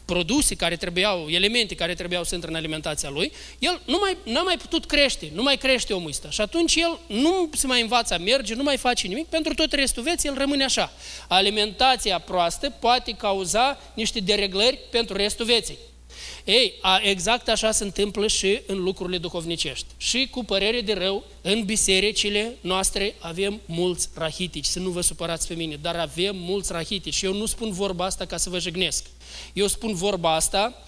produse 0.04 0.54
care 0.54 0.76
trebuiau, 0.76 1.28
elemente 1.28 1.74
care 1.74 1.94
trebuiau 1.94 2.24
să 2.24 2.34
intre 2.34 2.50
în 2.50 2.56
alimentația 2.56 3.08
lui, 3.08 3.32
el 3.58 3.80
nu 3.84 3.98
mai, 4.00 4.16
n-a 4.24 4.42
mai 4.42 4.56
putut 4.56 4.86
crește, 4.86 5.30
nu 5.34 5.42
mai 5.42 5.56
crește 5.56 5.92
omul 5.92 6.08
ăsta. 6.08 6.30
Și 6.30 6.40
atunci 6.40 6.74
el 6.74 6.98
nu 7.06 7.50
se 7.52 7.66
mai 7.66 7.80
învață 7.80 8.14
a 8.14 8.18
merge, 8.18 8.54
nu 8.54 8.62
mai 8.62 8.76
face 8.76 9.06
nimic, 9.06 9.26
pentru 9.26 9.54
tot 9.54 9.72
restul 9.72 10.02
vieții 10.02 10.28
el 10.28 10.38
rămâne 10.38 10.64
așa. 10.64 10.92
Alimentația 11.28 12.18
proastă 12.18 12.70
poate 12.70 13.12
cauza 13.12 13.78
niște 13.94 14.20
dereglări 14.20 14.78
pentru 14.90 15.16
restul 15.16 15.44
vieții. 15.44 15.78
Ei, 16.46 16.74
a, 16.80 17.00
exact 17.02 17.48
așa 17.48 17.70
se 17.70 17.84
întâmplă 17.84 18.26
și 18.26 18.60
în 18.66 18.82
lucrurile 18.82 19.18
duhovnicești. 19.18 19.86
Și 19.96 20.28
cu 20.30 20.44
părere 20.44 20.80
de 20.80 20.92
rău, 20.92 21.24
în 21.42 21.64
bisericile 21.64 22.56
noastre 22.60 23.14
avem 23.18 23.60
mulți 23.64 24.08
rahitici. 24.14 24.64
Să 24.64 24.78
nu 24.78 24.90
vă 24.90 25.00
supărați 25.00 25.46
pe 25.46 25.54
mine, 25.54 25.78
dar 25.82 25.96
avem 25.96 26.36
mulți 26.36 26.72
rahitici. 26.72 27.22
Eu 27.22 27.32
nu 27.34 27.46
spun 27.46 27.72
vorba 27.72 28.04
asta 28.04 28.24
ca 28.24 28.36
să 28.36 28.50
vă 28.50 28.58
jignesc. 28.58 29.04
Eu 29.52 29.66
spun 29.66 29.94
vorba 29.94 30.34
asta 30.34 30.82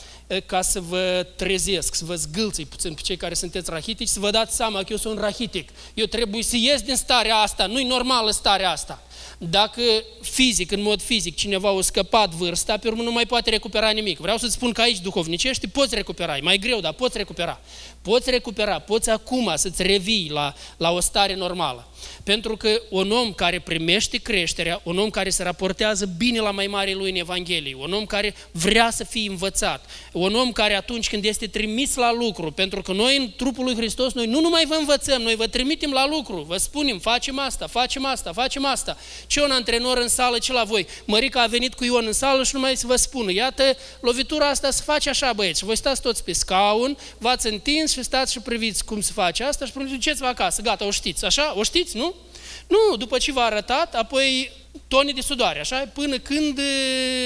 ca 0.46 0.62
să 0.62 0.80
vă 0.80 1.26
trezesc, 1.36 1.94
să 1.94 2.04
vă 2.04 2.14
zgâlți 2.14 2.62
puțin 2.62 2.94
pe 2.94 3.00
cei 3.00 3.16
care 3.16 3.34
sunteți 3.34 3.70
rahitici, 3.70 4.08
să 4.08 4.20
vă 4.20 4.30
dați 4.30 4.56
seama 4.56 4.78
că 4.78 4.86
eu 4.88 4.96
sunt 4.96 5.18
rahitic. 5.18 5.68
Eu 5.94 6.04
trebuie 6.04 6.42
să 6.42 6.56
ies 6.56 6.82
din 6.82 6.96
starea 6.96 7.36
asta, 7.36 7.66
nu-i 7.66 7.84
normală 7.84 8.30
starea 8.30 8.70
asta. 8.70 9.02
Dacă 9.38 9.82
fizic, 10.20 10.70
în 10.70 10.82
mod 10.82 11.02
fizic, 11.02 11.36
cineva 11.36 11.68
a 11.68 11.80
scăpat 11.80 12.30
vârsta, 12.30 12.76
pe 12.76 12.88
urmă 12.88 13.02
nu 13.02 13.12
mai 13.12 13.26
poate 13.26 13.50
recupera 13.50 13.90
nimic. 13.90 14.18
Vreau 14.18 14.36
să-ți 14.36 14.52
spun 14.52 14.72
că 14.72 14.80
aici, 14.80 15.00
duhovnicești, 15.00 15.68
poți 15.68 15.94
recupera. 15.94 16.36
E 16.36 16.40
mai 16.40 16.58
greu, 16.58 16.80
dar 16.80 16.92
poți 16.92 17.16
recupera. 17.16 17.60
Poți 18.08 18.30
recupera, 18.30 18.78
poți 18.78 19.10
acum 19.10 19.52
să-ți 19.54 19.82
revii 19.82 20.30
la, 20.32 20.54
la 20.76 20.90
o 20.90 21.00
stare 21.00 21.34
normală. 21.34 21.88
Pentru 22.24 22.56
că 22.56 22.82
un 22.90 23.10
om 23.10 23.32
care 23.32 23.60
primește 23.60 24.16
creșterea, 24.16 24.80
un 24.84 24.98
om 24.98 25.10
care 25.10 25.30
se 25.30 25.42
raportează 25.42 26.06
bine 26.16 26.40
la 26.40 26.50
mai 26.50 26.66
mare 26.66 26.92
lui 26.92 27.10
în 27.10 27.16
Evanghelie, 27.16 27.76
un 27.78 27.92
om 27.92 28.06
care 28.06 28.34
vrea 28.52 28.90
să 28.90 29.04
fie 29.04 29.28
învățat, 29.28 29.84
un 30.12 30.34
om 30.34 30.52
care 30.52 30.74
atunci 30.74 31.08
când 31.08 31.24
este 31.24 31.46
trimis 31.46 31.94
la 31.94 32.12
lucru, 32.12 32.50
pentru 32.52 32.82
că 32.82 32.92
noi 32.92 33.16
în 33.16 33.32
trupul 33.36 33.64
lui 33.64 33.74
Hristos, 33.74 34.12
noi 34.12 34.26
nu 34.26 34.40
numai 34.40 34.64
vă 34.68 34.74
învățăm, 34.74 35.22
noi 35.22 35.34
vă 35.34 35.46
trimitem 35.46 35.90
la 35.90 36.06
lucru, 36.06 36.44
vă 36.46 36.56
spunem, 36.56 36.98
facem 36.98 37.38
asta, 37.38 37.66
facem 37.66 38.04
asta, 38.04 38.32
facem 38.32 38.64
asta. 38.64 38.96
Ce 39.26 39.42
un 39.42 39.50
antrenor 39.50 39.98
în 39.98 40.08
sală, 40.08 40.38
ce 40.38 40.52
la 40.52 40.64
voi? 40.64 40.86
Mărica 41.04 41.42
a 41.42 41.46
venit 41.46 41.74
cu 41.74 41.84
Ion 41.84 42.06
în 42.06 42.12
sală 42.12 42.44
și 42.44 42.54
numai 42.54 42.76
să 42.76 42.86
vă 42.86 42.96
spună, 42.96 43.32
iată, 43.32 43.76
lovitura 44.00 44.48
asta 44.48 44.70
se 44.70 44.82
face 44.84 45.08
așa, 45.08 45.32
băieți, 45.32 45.64
voi 45.64 45.76
stați 45.76 46.00
toți 46.00 46.24
pe 46.24 46.32
scaun, 46.32 46.96
v-ați 47.18 47.46
întins 47.46 47.97
și 47.98 48.04
stați 48.04 48.32
și 48.32 48.40
priviți 48.40 48.84
cum 48.84 49.00
se 49.00 49.12
face 49.14 49.44
asta 49.44 49.66
și 49.66 49.72
duceți-vă 49.72 50.26
acasă, 50.26 50.62
gata, 50.62 50.86
o 50.86 50.90
știți, 50.90 51.24
așa? 51.24 51.54
O 51.56 51.62
știți, 51.62 51.96
nu? 51.96 52.14
Nu, 52.66 52.96
după 52.96 53.18
ce 53.18 53.32
v-a 53.32 53.44
arătat, 53.44 53.94
apoi 53.94 54.50
tone 54.88 55.12
de 55.12 55.20
sudoare, 55.20 55.60
așa, 55.60 55.90
până 55.94 56.18
când 56.18 56.60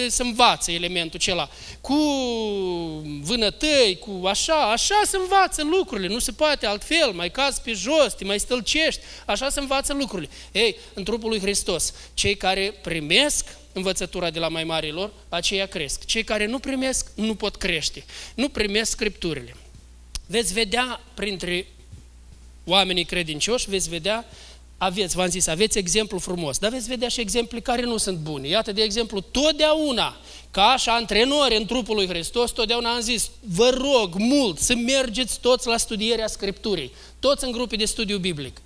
se 0.09 0.23
învață 0.23 0.71
elementul 0.71 1.19
acela. 1.23 1.49
Cu 1.81 1.97
vânătăi, 3.23 3.99
cu 4.01 4.27
așa, 4.27 4.71
așa 4.71 5.01
se 5.07 5.17
învață 5.17 5.63
lucrurile, 5.63 6.09
nu 6.09 6.19
se 6.19 6.33
poate 6.33 6.67
altfel, 6.67 7.13
mai 7.13 7.31
cazi 7.31 7.61
pe 7.61 7.73
jos, 7.73 8.15
te 8.15 8.25
mai 8.25 8.41
stălcești, 8.41 9.01
așa 9.27 9.49
se 9.49 9.61
învață 9.61 9.93
lucrurile. 9.93 10.31
Ei, 10.53 10.77
în 10.95 11.05
trupul 11.05 11.29
lui 11.29 11.41
Hristos, 11.41 11.95
cei 12.15 12.37
care 12.37 12.75
primesc 12.83 13.45
învățătura 13.73 14.31
de 14.31 14.39
la 14.39 14.49
mai 14.49 14.65
marilor, 14.65 15.13
aceia 15.29 15.67
cresc. 15.67 16.05
Cei 16.05 16.25
care 16.25 16.47
nu 16.47 16.59
primesc, 16.59 17.07
nu 17.15 17.35
pot 17.35 17.57
crește. 17.57 18.05
Nu 18.35 18.49
primesc 18.49 18.91
scripturile. 18.91 19.57
Veți 20.27 20.53
vedea 20.53 21.01
printre 21.15 21.67
oamenii 22.65 23.05
credincioși, 23.05 23.71
veți 23.71 23.89
vedea 23.89 24.27
aveți, 24.83 25.17
v-am 25.17 25.29
zis, 25.29 25.47
aveți 25.47 25.79
exemplu 25.79 26.19
frumos, 26.19 26.59
dar 26.59 26.71
veți 26.71 26.89
vedea 26.89 27.09
și 27.09 27.21
exemple 27.21 27.61
care 27.61 27.83
nu 27.83 27.97
sunt 27.97 28.19
bune. 28.19 28.49
Iată, 28.49 28.73
de 28.73 28.83
exemplu, 28.83 29.21
totdeauna, 29.21 30.17
ca 30.51 30.77
și 30.79 30.89
antrenori 30.89 31.57
în 31.57 31.67
trupul 31.67 31.95
lui 31.95 32.09
Hristos, 32.09 32.51
totdeauna 32.51 32.95
am 32.95 33.01
zis, 33.01 33.31
vă 33.41 33.69
rog 33.69 34.15
mult 34.15 34.59
să 34.59 34.75
mergeți 34.75 35.41
toți 35.41 35.67
la 35.67 35.77
studierea 35.77 36.27
Scripturii, 36.27 36.93
toți 37.21 37.45
în 37.45 37.51
grupe 37.51 37.77
de 37.77 37.85
studiu 37.85 38.19
biblic. 38.19 38.61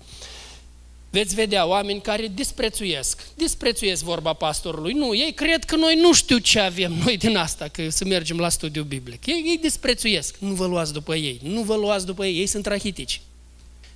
Veți 1.09 1.35
vedea 1.35 1.65
oameni 1.65 2.01
care 2.01 2.31
disprețuiesc, 2.33 3.27
disprețuiesc 3.35 4.03
vorba 4.03 4.33
pastorului. 4.33 4.93
Nu, 4.93 5.15
ei 5.15 5.33
cred 5.33 5.63
că 5.63 5.75
noi 5.75 5.95
nu 5.95 6.13
știu 6.13 6.37
ce 6.37 6.59
avem 6.59 6.93
noi 7.03 7.17
din 7.17 7.37
asta, 7.37 7.67
că 7.67 7.89
să 7.89 8.05
mergem 8.05 8.37
la 8.37 8.49
studiu 8.49 8.83
biblic. 8.83 9.25
Ei, 9.25 9.43
ei 9.45 9.57
disprețuiesc, 9.61 10.35
nu 10.39 10.53
vă 10.53 10.65
luați 10.65 10.93
după 10.93 11.15
ei, 11.15 11.39
nu 11.43 11.61
vă 11.61 11.75
luați 11.75 12.05
după 12.05 12.25
ei, 12.25 12.37
ei 12.37 12.45
sunt 12.45 12.65
rahitici. 12.65 13.21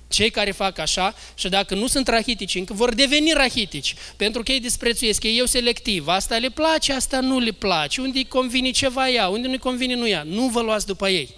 Cei 0.08 0.30
care 0.30 0.50
fac 0.50 0.78
așa 0.78 1.14
și 1.34 1.48
dacă 1.48 1.74
nu 1.74 1.86
sunt 1.86 2.08
rahitici 2.08 2.54
încă, 2.54 2.72
vor 2.72 2.94
deveni 2.94 3.32
rahitici, 3.32 3.94
pentru 4.16 4.42
că 4.42 4.52
ei 4.52 4.60
disprețuiesc, 4.60 5.22
ei 5.22 5.38
eu 5.38 5.46
selectiv, 5.46 6.06
asta 6.06 6.36
le 6.36 6.48
place, 6.48 6.92
asta 6.92 7.20
nu 7.20 7.38
le 7.38 7.50
place, 7.50 8.00
unde 8.00 8.18
îi 8.18 8.26
convine 8.26 8.70
ceva 8.70 9.10
ea, 9.10 9.28
unde 9.28 9.48
nu-i 9.48 9.58
convine 9.58 9.94
nu 9.94 10.08
ea, 10.08 10.22
nu 10.22 10.48
vă 10.48 10.60
luați 10.60 10.86
după 10.86 11.08
ei. 11.08 11.28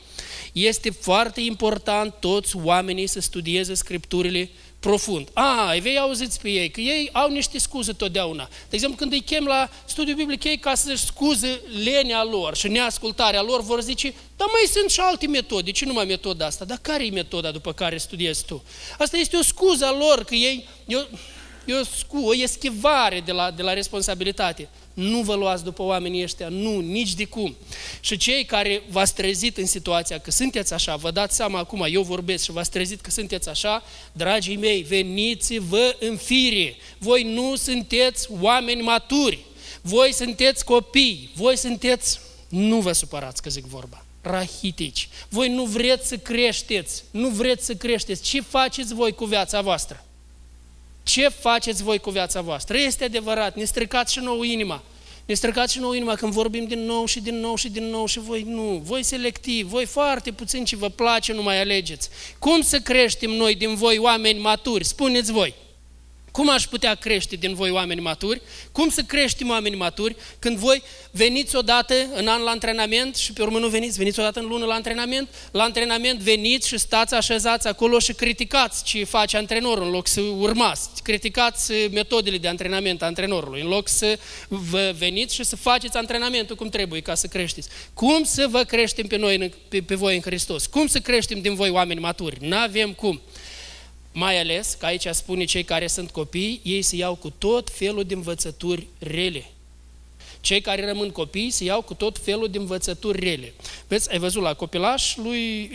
Este 0.52 0.90
foarte 0.90 1.40
important 1.40 2.14
toți 2.20 2.56
oamenii 2.56 3.06
să 3.06 3.20
studieze 3.20 3.74
Scripturile 3.74 4.50
profund. 4.84 5.28
A, 5.32 5.74
vei 5.80 5.98
auziți 5.98 6.40
pe 6.40 6.48
ei, 6.48 6.70
că 6.70 6.80
ei 6.80 7.08
au 7.12 7.30
niște 7.30 7.58
scuze 7.58 7.92
totdeauna. 7.92 8.48
De 8.48 8.74
exemplu, 8.74 8.98
când 8.98 9.12
îi 9.12 9.20
chem 9.20 9.44
la 9.44 9.70
studiu 9.84 10.14
biblic, 10.14 10.44
ei 10.44 10.58
ca 10.58 10.74
să-și 10.74 11.04
scuze 11.04 11.60
lenea 11.84 12.24
lor 12.24 12.56
și 12.56 12.68
neascultarea 12.68 13.42
lor, 13.42 13.62
vor 13.62 13.80
zice, 13.80 14.14
dar 14.36 14.48
mai 14.50 14.68
sunt 14.72 14.90
și 14.90 15.00
alte 15.00 15.26
metode, 15.26 15.70
ce 15.70 15.84
numai 15.84 16.04
metoda 16.04 16.46
asta? 16.46 16.64
Dar 16.64 16.78
care 16.82 17.04
e 17.04 17.10
metoda 17.10 17.50
după 17.50 17.72
care 17.72 17.96
studiezi 17.98 18.44
tu? 18.44 18.64
Asta 18.98 19.16
este 19.16 19.36
o 19.36 19.42
scuză 19.42 19.84
a 19.84 19.96
lor, 19.98 20.24
că 20.24 20.34
ei, 20.34 20.68
eu, 20.86 21.08
e 21.64 21.74
o, 21.74 21.84
scu, 21.84 22.18
o 22.18 22.34
eschivare 22.34 23.20
de 23.24 23.32
la, 23.32 23.50
de 23.50 23.62
la 23.62 23.72
responsabilitate. 23.72 24.68
Nu 24.94 25.20
vă 25.20 25.34
luați 25.34 25.64
după 25.64 25.82
oamenii 25.82 26.22
ăștia, 26.22 26.48
nu, 26.48 26.80
nici 26.80 27.14
de 27.14 27.24
cum. 27.24 27.56
Și 28.00 28.16
cei 28.16 28.44
care 28.44 28.82
v-ați 28.90 29.14
trezit 29.14 29.56
în 29.56 29.66
situația 29.66 30.18
că 30.18 30.30
sunteți 30.30 30.72
așa, 30.72 30.96
vă 30.96 31.10
dați 31.10 31.36
seama 31.36 31.58
acum, 31.58 31.86
eu 31.90 32.02
vorbesc 32.02 32.44
și 32.44 32.52
v-ați 32.52 32.70
trezit 32.70 33.00
că 33.00 33.10
sunteți 33.10 33.48
așa, 33.48 33.82
dragii 34.12 34.56
mei, 34.56 34.82
veniți-vă 34.82 35.96
în 36.00 36.16
fire. 36.16 36.76
Voi 36.98 37.22
nu 37.22 37.56
sunteți 37.56 38.28
oameni 38.40 38.82
maturi. 38.82 39.38
Voi 39.82 40.12
sunteți 40.12 40.64
copii. 40.64 41.30
Voi 41.34 41.56
sunteți, 41.56 42.20
nu 42.48 42.80
vă 42.80 42.92
supărați 42.92 43.42
că 43.42 43.50
zic 43.50 43.64
vorba, 43.64 44.04
rahitici. 44.20 45.08
Voi 45.28 45.48
nu 45.48 45.64
vreți 45.64 46.08
să 46.08 46.16
creșteți. 46.16 47.04
Nu 47.10 47.28
vreți 47.28 47.64
să 47.64 47.74
creșteți. 47.74 48.22
Ce 48.22 48.40
faceți 48.40 48.94
voi 48.94 49.12
cu 49.12 49.24
viața 49.24 49.60
voastră? 49.60 50.04
Ce 51.04 51.28
faceți 51.28 51.82
voi 51.82 51.98
cu 51.98 52.10
viața 52.10 52.40
voastră? 52.40 52.76
Este 52.76 53.04
adevărat, 53.04 53.56
ne 53.56 53.64
stricați 53.64 54.12
și 54.12 54.18
nouă 54.18 54.44
inima. 54.44 54.82
Ne 55.24 55.34
stricați 55.34 55.72
și 55.72 55.78
nouă 55.78 55.94
inima 55.94 56.14
când 56.14 56.32
vorbim 56.32 56.64
din 56.64 56.84
nou 56.84 57.06
și 57.06 57.20
din 57.20 57.40
nou 57.40 57.56
și 57.56 57.68
din 57.68 57.84
nou 57.84 58.06
și 58.06 58.20
voi 58.20 58.42
nu. 58.42 58.82
Voi 58.84 59.02
selectiv, 59.02 59.66
voi 59.66 59.84
foarte 59.84 60.32
puțin 60.32 60.64
ce 60.64 60.76
vă 60.76 60.88
place, 60.88 61.32
nu 61.32 61.42
mai 61.42 61.60
alegeți. 61.60 62.08
Cum 62.38 62.62
să 62.62 62.80
creștem 62.80 63.30
noi 63.30 63.54
din 63.54 63.74
voi 63.74 63.98
oameni 63.98 64.40
maturi? 64.40 64.84
Spuneți 64.84 65.32
voi. 65.32 65.54
Cum 66.34 66.50
aș 66.50 66.64
putea 66.64 66.94
crește 66.94 67.36
din 67.36 67.54
voi 67.54 67.70
oameni 67.70 68.00
maturi? 68.00 68.40
Cum 68.72 68.88
să 68.88 69.02
creștem 69.02 69.48
oameni 69.48 69.76
maturi 69.76 70.16
când 70.38 70.56
voi 70.56 70.82
veniți 71.10 71.56
odată 71.56 71.94
în 72.14 72.28
an 72.28 72.42
la 72.42 72.50
antrenament 72.50 73.16
și 73.16 73.32
pe 73.32 73.42
urmă 73.42 73.58
nu 73.58 73.68
veniți, 73.68 73.98
veniți 73.98 74.20
odată 74.20 74.40
în 74.40 74.46
lună 74.46 74.64
la 74.64 74.74
antrenament, 74.74 75.28
la 75.52 75.62
antrenament 75.62 76.20
veniți 76.20 76.68
și 76.68 76.78
stați 76.78 77.14
așezați 77.14 77.66
acolo 77.66 77.98
și 77.98 78.12
criticați 78.12 78.84
ce 78.84 79.04
face 79.04 79.36
antrenorul 79.36 79.84
în 79.84 79.90
loc 79.90 80.06
să 80.06 80.20
urmați, 80.20 80.88
criticați 81.02 81.72
metodele 81.90 82.38
de 82.38 82.48
antrenament 82.48 83.02
a 83.02 83.06
antrenorului, 83.06 83.60
în 83.60 83.68
loc 83.68 83.88
să 83.88 84.18
vă 84.48 84.94
veniți 84.98 85.34
și 85.34 85.44
să 85.44 85.56
faceți 85.56 85.96
antrenamentul 85.96 86.56
cum 86.56 86.68
trebuie 86.68 87.00
ca 87.00 87.14
să 87.14 87.26
creșteți. 87.26 87.68
Cum 87.94 88.24
să 88.24 88.46
vă 88.50 88.62
creștem 88.62 89.06
pe 89.06 89.16
noi, 89.16 89.52
pe, 89.68 89.82
pe 89.82 89.94
voi 89.94 90.14
în 90.14 90.22
Hristos? 90.22 90.66
Cum 90.66 90.86
să 90.86 90.98
creștem 90.98 91.40
din 91.40 91.54
voi 91.54 91.70
oameni 91.70 92.00
maturi? 92.00 92.36
N-avem 92.40 92.92
cum. 92.92 93.20
Mai 94.16 94.40
ales 94.40 94.76
că 94.78 94.86
aici 94.86 95.06
spune 95.10 95.44
cei 95.44 95.64
care 95.64 95.86
sunt 95.86 96.10
copii, 96.10 96.60
ei 96.62 96.82
se 96.82 96.96
iau 96.96 97.14
cu 97.14 97.30
tot 97.30 97.70
felul 97.70 98.04
de 98.04 98.14
învățături 98.14 98.86
rele. 98.98 99.44
Cei 100.40 100.60
care 100.60 100.86
rămân 100.86 101.10
copii 101.10 101.50
se 101.50 101.64
iau 101.64 101.82
cu 101.82 101.94
tot 101.94 102.18
felul 102.18 102.48
de 102.48 102.58
învățături 102.58 103.20
rele. 103.20 103.52
Vezi, 103.88 104.10
ai 104.10 104.18
văzut 104.18 104.42
la 104.42 104.54
copilaș, 104.54 105.16
lui, 105.16 105.70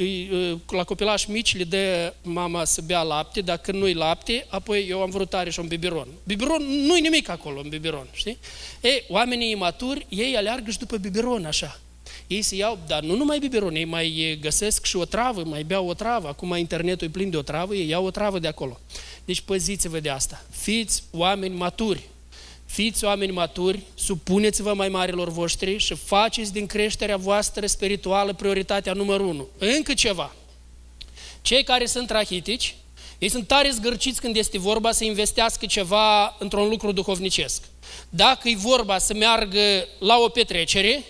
la 0.69 0.84
copilaș 0.84 1.25
mici 1.25 1.58
le 1.58 1.63
dă 1.63 2.13
mama 2.21 2.65
să 2.65 2.82
bea 2.82 3.02
lapte, 3.02 3.41
dacă 3.41 3.71
nu-i 3.71 3.93
lapte, 3.93 4.45
apoi 4.49 4.88
eu 4.89 5.02
am 5.02 5.10
vrut 5.10 5.30
tare 5.30 5.49
și 5.49 5.60
un 5.60 5.67
biberon. 5.67 6.08
Biberon, 6.23 6.63
nu-i 6.63 7.02
nimic 7.02 7.30
acolo 7.30 7.60
în 7.60 7.69
biberon, 7.69 8.08
știi? 8.13 8.38
Ei, 8.82 9.04
oamenii 9.08 9.52
imaturi, 9.52 10.06
ei 10.10 10.36
aleargă 10.36 10.71
și 10.71 10.78
după 10.80 10.97
biberon 10.97 11.45
așa. 11.45 11.80
Ei 12.30 12.42
se 12.42 12.56
iau, 12.56 12.80
dar 12.88 13.04
nu 13.04 13.15
numai 13.15 13.39
biberon, 13.39 13.76
ei 13.76 13.86
mai 13.86 14.38
găsesc 14.42 14.86
și 14.86 14.96
o 14.96 15.06
travă, 15.06 15.44
mai 15.44 15.63
beau 15.63 15.88
o 15.88 15.94
travă. 15.94 16.28
Acum 16.28 16.56
internetul 16.56 17.08
e 17.08 17.10
plin 17.10 17.30
de 17.30 17.38
o 17.38 17.42
travă, 17.42 17.76
ei 17.76 17.88
iau 17.88 18.06
o 18.06 18.12
travă 18.12 18.39
de 18.39 18.48
acolo. 18.48 18.80
Deci 19.26 19.42
păziți-vă 19.42 20.00
de 20.00 20.10
asta. 20.10 20.46
Fiți 20.50 21.04
oameni 21.12 21.56
maturi. 21.56 22.02
Fiți 22.65 23.04
oameni 23.06 23.32
maturi, 23.32 23.80
supuneți-vă 23.94 24.74
mai 24.74 24.89
marilor 24.89 25.30
voștri 25.30 25.78
și 25.78 25.96
faceți 25.96 26.54
din 26.54 26.65
creșterea 26.65 27.18
voastră 27.18 27.65
spirituală 27.65 28.34
prioritatea 28.34 28.94
numărul 28.94 29.28
unu. 29.28 29.48
Încă 29.58 29.94
ceva. 29.94 30.36
Cei 31.42 31.63
care 31.63 31.86
sunt 31.86 32.10
rahitici, 32.10 32.76
ei 33.18 33.30
sunt 33.30 33.48
tare 33.48 33.70
zgârciți 33.70 34.22
când 34.22 34.36
este 34.36 34.58
vorba 34.58 34.92
să 34.92 35.04
investească 35.04 35.65
ceva 35.65 36.36
într-un 36.39 36.70
lucru 36.70 36.92
duhovnicesc. 36.92 37.63
Dacă 38.10 38.50
e 38.50 38.56
vorba 38.56 38.98
să 38.98 39.13
meargă 39.13 39.88
la 40.00 40.18
o 40.18 40.28
petrecere, 40.28 41.04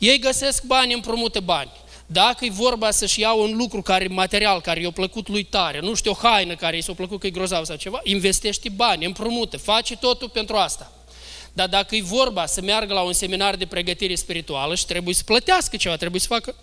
ei 0.00 0.18
găsesc 0.18 0.62
bani, 0.62 0.92
împrumută 0.92 1.40
bani. 1.40 1.70
Dacă 2.06 2.44
e 2.44 2.50
vorba 2.50 2.90
să-și 2.90 3.20
iau 3.20 3.42
un 3.42 3.56
lucru 3.56 3.82
care, 3.82 4.06
material 4.06 4.60
care 4.60 4.80
i-a 4.80 4.90
plăcut 4.90 5.28
lui 5.28 5.42
tare, 5.42 5.80
nu 5.80 5.94
știu, 5.94 6.10
o 6.10 6.14
haină 6.14 6.54
care 6.54 6.76
i 6.76 6.80
s-a 6.80 6.92
plăcut 6.92 7.20
că 7.20 7.26
e 7.26 7.30
grozav 7.30 7.64
sau 7.64 7.76
ceva, 7.76 8.00
investește 8.02 8.68
bani, 8.68 9.04
împrumută, 9.04 9.56
face 9.56 9.96
totul 9.96 10.28
pentru 10.28 10.56
asta. 10.56 10.92
Dar 11.52 11.68
dacă 11.68 11.96
e 11.96 12.02
vorba 12.02 12.46
să 12.46 12.60
meargă 12.60 12.92
la 12.92 13.00
un 13.00 13.12
seminar 13.12 13.56
de 13.56 13.66
pregătire 13.66 14.14
spirituală 14.14 14.74
și 14.74 14.86
trebuie 14.86 15.14
să 15.14 15.22
plătească 15.24 15.76
ceva, 15.76 15.96
trebuie 15.96 16.20
să 16.20 16.26
facă 16.26 16.54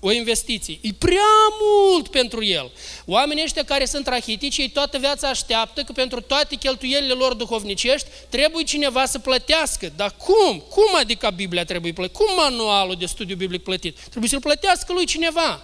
o 0.00 0.12
investiție. 0.12 0.78
E 0.80 0.88
prea 0.98 1.32
mult 1.60 2.08
pentru 2.08 2.44
el. 2.44 2.70
Oamenii 3.06 3.42
ăștia 3.42 3.64
care 3.64 3.84
sunt 3.84 4.06
rahitici, 4.06 4.56
ei 4.56 4.68
toată 4.68 4.98
viața 4.98 5.28
așteaptă 5.28 5.82
că 5.82 5.92
pentru 5.92 6.20
toate 6.20 6.54
cheltuielile 6.54 7.12
lor 7.12 7.34
duhovnicești 7.34 8.08
trebuie 8.28 8.64
cineva 8.64 9.06
să 9.06 9.18
plătească. 9.18 9.92
Dar 9.96 10.14
cum? 10.16 10.58
Cum 10.58 10.94
adică 10.98 11.32
Biblia 11.34 11.64
trebuie 11.64 11.92
plătit? 11.92 12.16
Cum 12.16 12.26
manualul 12.36 12.96
de 12.98 13.06
studiu 13.06 13.36
biblic 13.36 13.62
plătit? 13.62 13.98
Trebuie 13.98 14.30
să-l 14.30 14.40
plătească 14.40 14.92
lui 14.92 15.06
cineva. 15.06 15.62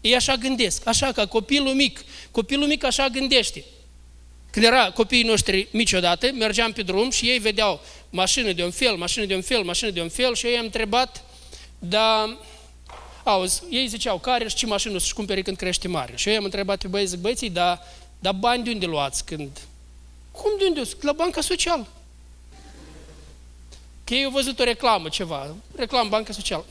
Ei 0.00 0.14
așa 0.14 0.34
gândesc, 0.34 0.86
așa 0.86 1.12
ca 1.12 1.26
copilul 1.26 1.74
mic. 1.74 2.04
Copilul 2.30 2.66
mic 2.66 2.84
așa 2.84 3.08
gândește. 3.08 3.64
Când 4.50 4.64
era 4.64 4.90
copiii 4.90 5.22
noștri 5.22 5.68
mici 5.70 5.92
odată, 5.92 6.30
mergeam 6.32 6.72
pe 6.72 6.82
drum 6.82 7.10
și 7.10 7.28
ei 7.28 7.38
vedeau 7.38 7.80
mașină 8.10 8.52
de 8.52 8.64
un 8.64 8.70
fel, 8.70 8.96
mașină 8.96 9.24
de 9.24 9.34
un 9.34 9.42
fel, 9.42 9.62
mașină 9.62 9.90
de 9.90 10.00
un 10.00 10.08
fel 10.08 10.34
și 10.34 10.46
ei 10.46 10.56
am 10.56 10.64
întrebat, 10.64 11.24
dar 11.78 12.36
auzi, 13.30 13.62
ei 13.70 13.86
ziceau, 13.86 14.18
care 14.18 14.48
și 14.48 14.56
ce 14.56 14.66
mașină 14.66 14.98
să-și 14.98 15.14
cumpere 15.14 15.42
când 15.42 15.56
crește 15.56 15.88
mare? 15.88 16.12
Și 16.16 16.28
eu 16.28 16.36
am 16.36 16.44
întrebat 16.44 16.78
pe 16.78 16.88
băieți, 16.88 17.10
zic, 17.10 17.20
băieții, 17.20 17.50
dar, 17.50 17.82
dar 18.18 18.32
bani 18.32 18.64
de 18.64 18.70
unde 18.70 18.86
luați 18.86 19.24
când? 19.24 19.58
Cum 20.30 20.50
de 20.58 20.64
unde? 20.64 20.90
La 21.00 21.12
banca 21.12 21.40
socială. 21.40 21.86
Că 24.04 24.14
ei 24.14 24.24
au 24.24 24.30
văzut 24.30 24.58
o 24.58 24.64
reclamă, 24.64 25.08
ceva, 25.08 25.54
reclamă 25.76 26.08
banca 26.08 26.32
socială. 26.32 26.64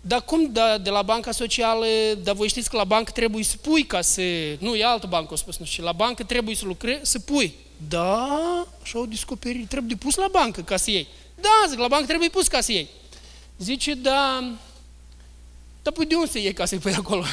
Dar 0.00 0.22
cum 0.22 0.52
da, 0.52 0.78
de 0.78 0.90
la 0.90 1.02
banca 1.02 1.30
socială, 1.30 1.86
dar 2.22 2.34
voi 2.34 2.48
știți 2.48 2.70
că 2.70 2.76
la 2.76 2.84
bancă 2.84 3.10
trebuie 3.10 3.44
să 3.44 3.56
pui 3.56 3.84
ca 3.84 4.00
să... 4.00 4.22
Nu, 4.58 4.74
e 4.74 4.84
altă 4.84 5.06
bancă, 5.06 5.32
o 5.32 5.36
spus, 5.36 5.56
nu 5.56 5.64
știu, 5.64 5.84
la 5.84 5.92
bancă 5.92 6.22
trebuie 6.24 6.54
să 6.54 6.64
lucrezi, 6.64 7.10
să 7.10 7.18
pui. 7.18 7.54
Da, 7.88 8.66
așa 8.82 8.98
au 8.98 9.06
descoperit, 9.06 9.68
trebuie 9.68 9.96
pus 9.96 10.14
la 10.14 10.28
bancă 10.30 10.60
ca 10.60 10.76
să 10.76 10.90
iei. 10.90 11.08
Da, 11.40 11.68
zic, 11.68 11.78
la 11.78 11.88
bancă 11.88 12.06
trebuie 12.06 12.28
pus 12.28 12.48
ca 12.48 12.60
să 12.60 12.72
iei. 12.72 12.88
Zice, 13.58 13.94
da, 13.94 14.44
dar 15.82 15.92
păi 15.92 16.06
de 16.06 16.14
unde 16.14 16.30
să 16.30 16.38
iei 16.38 16.52
ca 16.52 16.64
să-i 16.64 16.78
pui 16.78 16.94
acolo? 16.94 17.24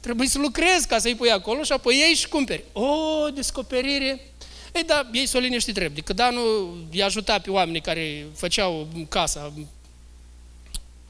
Trebuie 0.00 0.28
să 0.28 0.38
lucrezi 0.38 0.86
ca 0.86 0.98
să-i 0.98 1.14
pui 1.14 1.30
acolo 1.30 1.62
și 1.62 1.72
apoi 1.72 1.96
iei 1.96 2.14
și 2.14 2.28
cumperi. 2.28 2.64
O, 2.72 3.28
descoperire! 3.34 4.30
Ei, 4.74 4.82
da, 4.82 5.10
ei 5.12 5.26
s-o 5.26 5.38
liniști 5.38 5.72
drept. 5.72 6.04
Că 6.04 6.12
da, 6.12 6.30
nu 6.30 6.40
i 6.90 7.02
ajuta 7.02 7.38
pe 7.38 7.50
oamenii 7.50 7.80
care 7.80 8.26
făceau 8.34 8.88
casa, 9.08 9.52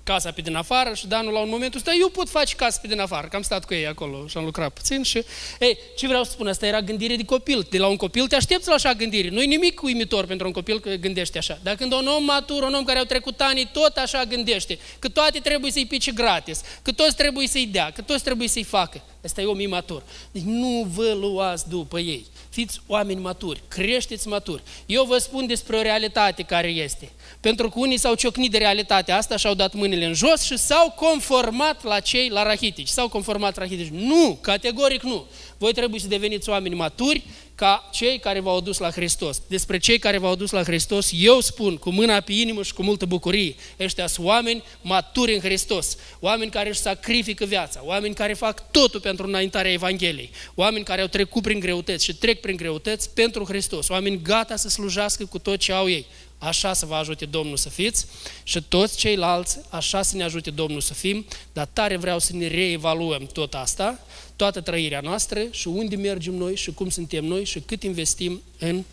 casa 0.07 0.31
pe 0.31 0.40
din 0.40 0.55
afară 0.55 0.95
și 0.95 1.07
Danul 1.07 1.33
la 1.33 1.40
un 1.40 1.49
moment 1.49 1.75
ăsta, 1.75 1.92
eu 2.01 2.09
pot 2.09 2.29
face 2.29 2.55
casă 2.55 2.79
pe 2.83 2.87
din 2.88 3.01
afară, 3.01 3.27
că 3.27 3.37
am 3.37 3.42
stat 3.42 3.64
cu 3.64 3.75
ei 3.75 3.87
acolo 3.87 4.27
și 4.27 4.37
am 4.37 4.45
lucrat 4.45 4.73
puțin 4.73 5.03
și, 5.03 5.25
ei, 5.61 5.79
ce 5.97 6.07
vreau 6.07 6.25
să 6.25 6.31
spun, 6.31 6.47
asta 6.47 6.66
era 6.66 6.81
gândire 6.81 7.16
de 7.16 7.25
copil. 7.25 7.66
De 7.71 7.79
la 7.79 7.87
un 7.87 7.97
copil 7.97 8.27
te 8.27 8.37
aștepți 8.37 8.69
la 8.69 8.75
așa 8.75 8.92
gândire. 8.92 9.29
Nu-i 9.29 9.47
nimic 9.47 9.83
uimitor 9.83 10.27
pentru 10.27 10.47
un 10.47 10.53
copil 10.53 10.81
că 10.81 10.90
gândește 10.95 11.38
așa. 11.38 11.59
Dar 11.62 11.75
când 11.75 11.92
un 11.92 12.07
om 12.07 12.25
matur, 12.25 12.62
un 12.62 12.75
om 12.75 12.85
care 12.85 12.99
au 12.99 13.05
trecut 13.05 13.40
ani, 13.40 13.71
tot 13.73 13.97
așa 13.97 14.25
gândește, 14.25 14.79
că 14.99 15.09
toate 15.09 15.38
trebuie 15.38 15.73
să-i 15.73 15.87
pice 15.87 16.12
gratis, 16.12 16.61
că 16.83 16.92
toți 16.92 17.16
trebuie 17.16 17.47
să-i 17.47 17.66
dea, 17.66 17.90
că 17.90 18.03
toți 18.03 18.23
trebuie 18.25 18.49
să-i 18.49 18.62
facă. 18.62 19.01
Asta 19.25 19.40
e 19.40 19.45
om 19.45 19.61
imatur. 19.61 20.03
Deci 20.33 20.42
nu 20.42 20.87
vă 20.95 21.16
luați 21.21 21.69
după 21.69 21.99
ei. 21.99 22.27
Fiți 22.57 22.81
oameni 22.87 23.21
maturi, 23.21 23.62
creșteți 23.69 24.29
maturi. 24.29 24.62
Eu 24.87 25.05
vă 25.05 25.19
spun 25.19 25.47
despre 25.47 25.77
o 25.77 25.83
realitate 25.83 26.42
care 26.42 26.69
este. 26.69 27.11
Pentru 27.40 27.69
că 27.69 27.79
unii 27.79 27.99
s-au 27.99 28.14
ciocnit 28.14 28.51
de 28.51 28.59
realitatea 28.59 29.16
asta 29.16 29.37
și 29.37 29.47
au 29.47 29.55
dat 29.55 29.75
mâinile 29.75 30.05
în 30.05 30.14
jos 30.14 30.42
și 30.42 30.57
s-au 30.57 30.90
conformat 30.90 31.85
la 31.85 32.01
cei, 32.01 32.29
la 32.29 32.42
rahitici. 32.42 32.88
S-au 32.88 33.09
conformat 33.09 33.57
rahitici. 33.57 33.88
Nu, 33.92 34.38
categoric 34.40 35.03
nu. 35.03 35.27
Voi 35.59 35.73
trebuie 35.73 36.01
să 36.01 36.07
deveniți 36.07 36.49
oameni 36.49 36.75
maturi 36.75 37.25
ca 37.55 37.88
cei 37.92 38.19
care 38.19 38.40
v-au 38.40 38.61
dus 38.61 38.79
la 38.79 38.90
Hristos. 38.90 39.42
Despre 39.49 39.79
cei 39.79 39.99
care 39.99 40.19
v-au 40.19 40.35
dus 40.35 40.51
la 40.51 40.62
Hristos, 40.62 41.11
eu 41.14 41.40
spun 41.40 41.77
cu 41.77 41.90
mâna 41.90 42.21
pe 42.21 42.33
inimă 42.33 42.62
și 42.62 42.75
cu 42.75 42.83
multă 42.83 43.07
bucurie. 43.07 43.55
Ăștia 43.81 44.07
sunt 44.07 44.27
oameni 44.27 44.62
maturi 44.81 45.35
în 45.35 45.40
Hristos, 45.40 45.97
oameni 46.21 46.51
care 46.51 46.69
își 46.69 46.81
sacrifică 46.81 47.45
viața, 47.45 47.81
oameni 47.85 48.14
care 48.14 48.33
fac 48.33 48.71
totul 48.71 49.01
pentru 49.01 49.27
înaintarea 49.27 49.73
Evangheliei, 49.73 50.31
oameni 50.55 50.85
care 50.85 51.01
au 51.01 51.07
trecut 51.07 51.42
prin 51.42 51.61
greutăți 51.61 52.05
și 52.05 52.14
trec 52.14 52.40
prin 52.40 52.57
greutăți 52.57 53.11
pentru 53.11 53.45
Hristos, 53.45 53.88
oameni 53.88 54.23
gata 54.23 54.57
să 54.57 54.69
slujească 54.69 55.25
cu 55.25 55.38
tot 55.38 55.59
ce 55.59 55.73
au 55.73 55.88
ei. 55.88 56.07
Așa 56.38 56.72
să 56.72 56.87
vă 56.87 56.94
ajute 56.94 57.25
Domnul 57.25 57.57
să 57.57 57.68
fiți 57.68 58.07
și 58.42 58.62
toți 58.62 58.96
ceilalți, 58.96 59.59
așa 59.68 60.03
să 60.03 60.16
ne 60.16 60.22
ajute 60.22 60.51
Domnul 60.51 60.81
să 60.81 60.94
fim, 60.94 61.27
dar 61.53 61.68
tare 61.72 61.96
vreau 61.96 62.18
să 62.18 62.33
ne 62.33 62.46
reevaluăm 62.46 63.27
tot 63.27 63.55
asta, 63.55 64.01
toată 64.37 64.61
trăirea 64.61 65.01
noastră 65.01 65.40
și 65.51 65.68
unde 65.68 65.96
mergem 65.96 66.35
noi 66.35 66.57
și 66.57 66.72
cum 66.72 66.88
suntem 66.88 67.25
noi 67.25 67.44
și 67.44 67.61
cât 67.61 67.83
investim 67.83 68.42
în, 68.59 68.85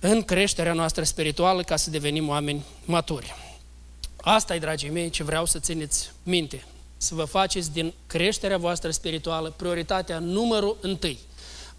în 0.00 0.22
creșterea 0.22 0.72
noastră 0.72 1.04
spirituală 1.04 1.62
ca 1.62 1.76
să 1.76 1.90
devenim 1.90 2.28
oameni 2.28 2.64
maturi. 2.84 3.34
Asta 4.16 4.54
e, 4.54 4.58
dragii 4.58 4.90
mei, 4.90 5.10
ce 5.10 5.22
vreau 5.22 5.46
să 5.46 5.58
țineți 5.58 6.10
minte. 6.22 6.64
Să 6.96 7.14
vă 7.14 7.24
faceți 7.24 7.72
din 7.72 7.92
creșterea 8.06 8.58
voastră 8.58 8.90
spirituală 8.90 9.54
prioritatea 9.56 10.18
numărul 10.18 10.76
întâi 10.80 11.18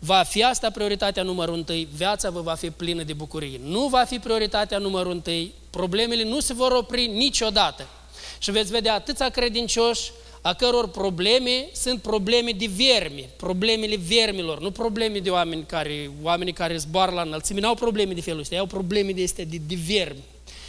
va 0.03 0.23
fi 0.23 0.43
asta 0.43 0.69
prioritatea 0.69 1.23
numărul 1.23 1.55
întâi, 1.55 1.87
viața 1.95 2.29
vă 2.29 2.41
va 2.41 2.53
fi 2.53 2.69
plină 2.69 3.03
de 3.03 3.13
bucurie. 3.13 3.59
Nu 3.63 3.87
va 3.87 4.03
fi 4.03 4.19
prioritatea 4.19 4.77
numărul 4.77 5.11
întâi, 5.11 5.53
problemele 5.69 6.23
nu 6.23 6.39
se 6.39 6.53
vor 6.53 6.71
opri 6.71 7.07
niciodată. 7.07 7.87
Și 8.39 8.51
veți 8.51 8.71
vedea 8.71 8.93
atâția 8.93 9.29
credincioși 9.29 10.11
a 10.41 10.53
căror 10.53 10.89
probleme 10.89 11.69
sunt 11.73 12.01
probleme 12.01 12.51
de 12.51 12.69
vermi, 12.75 13.29
problemele 13.37 13.95
vermilor, 13.95 14.61
nu 14.61 14.71
probleme 14.71 15.19
de 15.19 15.29
oameni 15.29 15.63
care, 15.65 16.11
oamenii 16.21 16.53
care 16.53 16.77
zboară 16.77 17.11
la 17.11 17.21
înălțime, 17.21 17.59
nu 17.59 17.67
au 17.67 17.75
probleme 17.75 18.13
de 18.13 18.21
felul 18.21 18.39
ăsta, 18.39 18.57
au 18.57 18.65
probleme 18.65 19.11
de 19.11 19.23
astea 19.23 19.45
de, 19.45 19.61
de 19.67 19.77
vermi. 19.87 20.23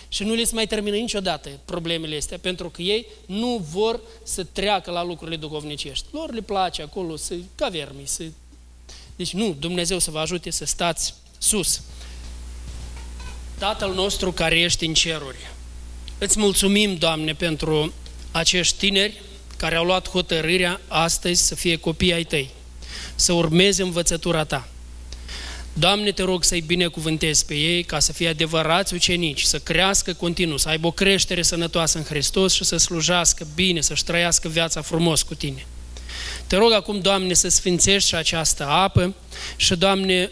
Și 0.08 0.24
nu 0.24 0.34
le 0.34 0.44
se 0.44 0.54
mai 0.54 0.66
termină 0.66 0.96
niciodată 0.96 1.48
problemele 1.64 2.16
astea, 2.16 2.38
pentru 2.38 2.68
că 2.68 2.82
ei 2.82 3.06
nu 3.26 3.64
vor 3.70 4.00
să 4.22 4.44
treacă 4.44 4.90
la 4.90 5.04
lucrurile 5.04 5.36
duhovnicești. 5.36 6.06
Lor 6.10 6.32
le 6.32 6.40
place 6.40 6.82
acolo 6.82 7.16
să, 7.16 7.34
ca 7.54 7.68
vermi, 7.68 8.02
să 8.04 8.24
deci 9.22 9.32
nu, 9.32 9.56
Dumnezeu 9.58 9.98
să 9.98 10.10
vă 10.10 10.18
ajute 10.18 10.50
să 10.50 10.64
stați 10.64 11.14
sus. 11.38 11.82
Tatăl 13.58 13.94
nostru 13.94 14.32
care 14.32 14.58
ești 14.58 14.86
în 14.86 14.94
ceruri, 14.94 15.36
îți 16.18 16.38
mulțumim, 16.38 16.96
Doamne, 16.96 17.34
pentru 17.34 17.92
acești 18.30 18.76
tineri 18.76 19.22
care 19.56 19.74
au 19.74 19.84
luat 19.84 20.08
hotărârea 20.08 20.80
astăzi 20.88 21.46
să 21.46 21.54
fie 21.54 21.76
copii 21.76 22.12
ai 22.12 22.24
Tăi, 22.24 22.50
să 23.14 23.32
urmeze 23.32 23.82
învățătura 23.82 24.44
Ta. 24.44 24.68
Doamne, 25.72 26.12
te 26.12 26.22
rog 26.22 26.44
să-i 26.44 26.60
binecuvântezi 26.60 27.46
pe 27.46 27.54
ei 27.54 27.82
ca 27.82 27.98
să 27.98 28.12
fie 28.12 28.28
adevărați 28.28 28.94
ucenici, 28.94 29.42
să 29.42 29.58
crească 29.58 30.12
continuu, 30.12 30.56
să 30.56 30.68
aibă 30.68 30.86
o 30.86 30.90
creștere 30.90 31.42
sănătoasă 31.42 31.98
în 31.98 32.04
Hristos 32.04 32.52
și 32.52 32.64
să 32.64 32.76
slujească 32.76 33.46
bine, 33.54 33.80
să-și 33.80 34.04
trăiască 34.04 34.48
viața 34.48 34.82
frumos 34.82 35.22
cu 35.22 35.34
Tine. 35.34 35.66
Te 36.52 36.58
rog 36.58 36.72
acum, 36.72 37.00
Doamne, 37.00 37.32
să 37.32 37.48
sfințești 37.48 38.08
și 38.08 38.14
această 38.14 38.66
apă 38.66 39.14
și, 39.56 39.76
Doamne, 39.76 40.30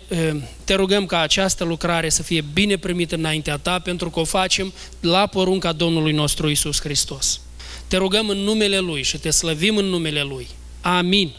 te 0.65 0.75
rugăm 0.75 1.07
ca 1.07 1.21
această 1.21 1.65
lucrare 1.65 2.09
să 2.09 2.23
fie 2.23 2.41
bine 2.41 2.77
primită 2.77 3.15
înaintea 3.15 3.57
Ta, 3.57 3.79
pentru 3.79 4.11
că 4.11 4.21
o 4.21 4.25
facem 4.25 4.73
la 5.01 5.27
porunca 5.27 5.73
Domnului 5.73 6.13
nostru 6.13 6.49
Isus 6.49 6.81
Hristos. 6.81 7.41
Te 7.89 7.97
rugăm 7.97 8.29
în 8.29 8.37
numele 8.37 8.79
Lui 8.79 9.03
și 9.03 9.19
te 9.19 9.31
slăvim 9.31 9.77
în 9.77 9.85
numele 9.85 10.23
Lui. 10.23 10.49
Amin. 10.81 11.33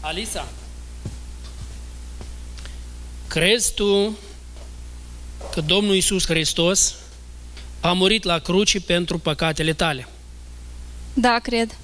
Alisa, 0.00 0.48
crezi 3.28 3.74
tu 3.74 4.18
că 5.52 5.60
Domnul 5.60 5.94
Isus 5.94 6.26
Hristos 6.26 6.94
a 7.80 7.92
murit 7.92 8.24
la 8.24 8.38
cruci 8.38 8.80
pentru 8.80 9.18
păcatele 9.18 9.72
tale? 9.72 10.08
Da, 11.14 11.38
cred. 11.42 11.76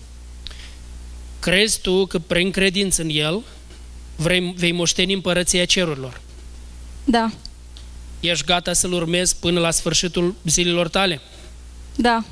Crezi 1.45 1.81
tu 1.81 2.07
că 2.07 2.19
prin 2.19 2.51
credință 2.51 3.03
în 3.03 3.09
El 3.09 3.43
vrei, 4.17 4.55
vei 4.57 4.73
moșteni 4.73 5.13
împărăția 5.13 5.65
cerurilor? 5.65 6.21
Da. 7.05 7.33
Ești 8.21 8.45
gata 8.45 8.73
să-L 8.73 8.93
urmezi 8.93 9.37
până 9.37 9.61
la 9.61 9.71
sfârșitul 9.71 10.35
zilelor 10.45 10.89
tale? 10.89 11.21
Da. 11.97 12.25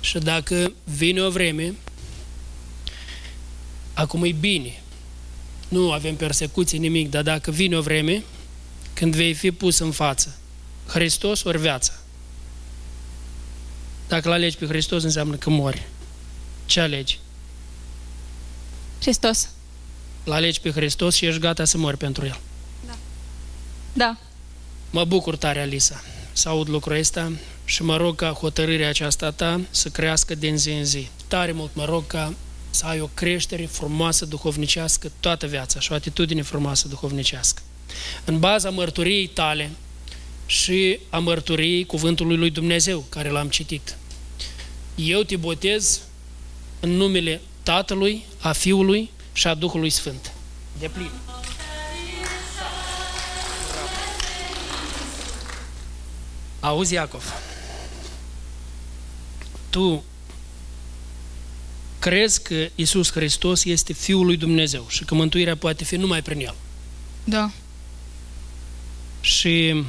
Și 0.00 0.18
dacă 0.18 0.72
vine 0.84 1.20
o 1.20 1.30
vreme, 1.30 1.74
acum 3.92 4.24
e 4.24 4.32
bine, 4.32 4.82
nu 5.68 5.92
avem 5.92 6.16
persecuții, 6.16 6.78
nimic, 6.78 7.10
dar 7.10 7.22
dacă 7.22 7.50
vine 7.50 7.76
o 7.76 7.80
vreme 7.80 8.24
când 8.94 9.14
vei 9.14 9.34
fi 9.34 9.50
pus 9.50 9.78
în 9.78 9.90
față. 9.90 10.38
Hristos 10.86 11.42
ori 11.42 11.58
viața. 11.58 11.92
Dacă 14.08 14.28
îl 14.28 14.34
alegi 14.34 14.56
pe 14.56 14.66
Hristos, 14.66 15.02
înseamnă 15.02 15.36
că 15.36 15.50
mori. 15.50 15.82
Ce 16.66 16.80
alegi? 16.80 17.18
Hristos. 19.04 19.48
Îl 20.24 20.32
alegi 20.32 20.60
pe 20.60 20.70
Hristos 20.70 21.14
și 21.14 21.26
ești 21.26 21.40
gata 21.40 21.64
să 21.64 21.78
mori 21.78 21.96
pentru 21.96 22.24
El. 22.24 22.40
Da. 23.92 24.16
Mă 24.90 25.04
bucur 25.04 25.36
tare, 25.36 25.60
Alisa, 25.60 26.02
să 26.32 26.48
aud 26.48 26.68
lucrul 26.68 26.96
ăsta 26.96 27.32
și 27.64 27.82
mă 27.82 27.96
rog 27.96 28.16
ca 28.16 28.28
hotărârea 28.28 28.88
aceasta 28.88 29.30
ta 29.30 29.60
să 29.70 29.88
crească 29.88 30.34
din 30.34 30.58
zi 30.58 30.70
în 30.70 30.84
zi. 30.84 31.08
Tare 31.28 31.52
mult 31.52 31.74
mă 31.74 31.84
rog 31.84 32.06
ca 32.06 32.34
să 32.70 32.86
ai 32.86 33.00
o 33.00 33.06
creștere 33.14 33.66
frumoasă 33.66 34.24
duhovnicească 34.24 35.12
toată 35.20 35.46
viața 35.46 35.80
și 35.80 35.92
o 35.92 35.94
atitudine 35.94 36.42
frumoasă 36.42 36.88
duhovnicească. 36.88 37.62
În 38.24 38.38
baza 38.38 38.70
mărturiei 38.70 39.26
tale 39.26 39.70
și 40.46 40.98
a 41.10 41.18
mărturiei 41.18 41.86
cuvântului 41.86 42.36
lui 42.36 42.50
Dumnezeu, 42.50 43.04
care 43.08 43.28
l-am 43.28 43.48
citit. 43.48 43.96
Eu 44.94 45.22
te 45.22 45.36
botez 45.36 46.00
în 46.80 46.90
numele 46.90 47.40
Tatălui, 47.64 48.24
a 48.40 48.52
Fiului 48.52 49.10
și 49.32 49.46
a 49.46 49.54
Duhului 49.54 49.90
Sfânt. 49.90 50.32
De 50.78 50.88
plin. 50.88 51.10
Auzi, 56.60 56.94
Iacov, 56.94 57.32
tu 59.70 60.04
crezi 61.98 62.42
că 62.42 62.68
Isus 62.74 63.12
Hristos 63.12 63.64
este 63.64 63.92
Fiul 63.92 64.26
lui 64.26 64.36
Dumnezeu 64.36 64.86
și 64.88 65.04
că 65.04 65.14
mântuirea 65.14 65.56
poate 65.56 65.84
fi 65.84 65.96
numai 65.96 66.22
prin 66.22 66.40
El. 66.40 66.54
Da. 67.24 67.50
Și 69.20 69.84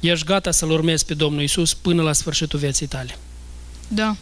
ești 0.00 0.26
gata 0.26 0.50
să-L 0.50 0.70
urmezi 0.70 1.04
pe 1.04 1.14
Domnul 1.14 1.42
Isus 1.42 1.74
până 1.74 2.02
la 2.02 2.12
sfârșitul 2.12 2.58
vieții 2.58 2.86
tale. 2.86 3.18
Da. 3.88 4.16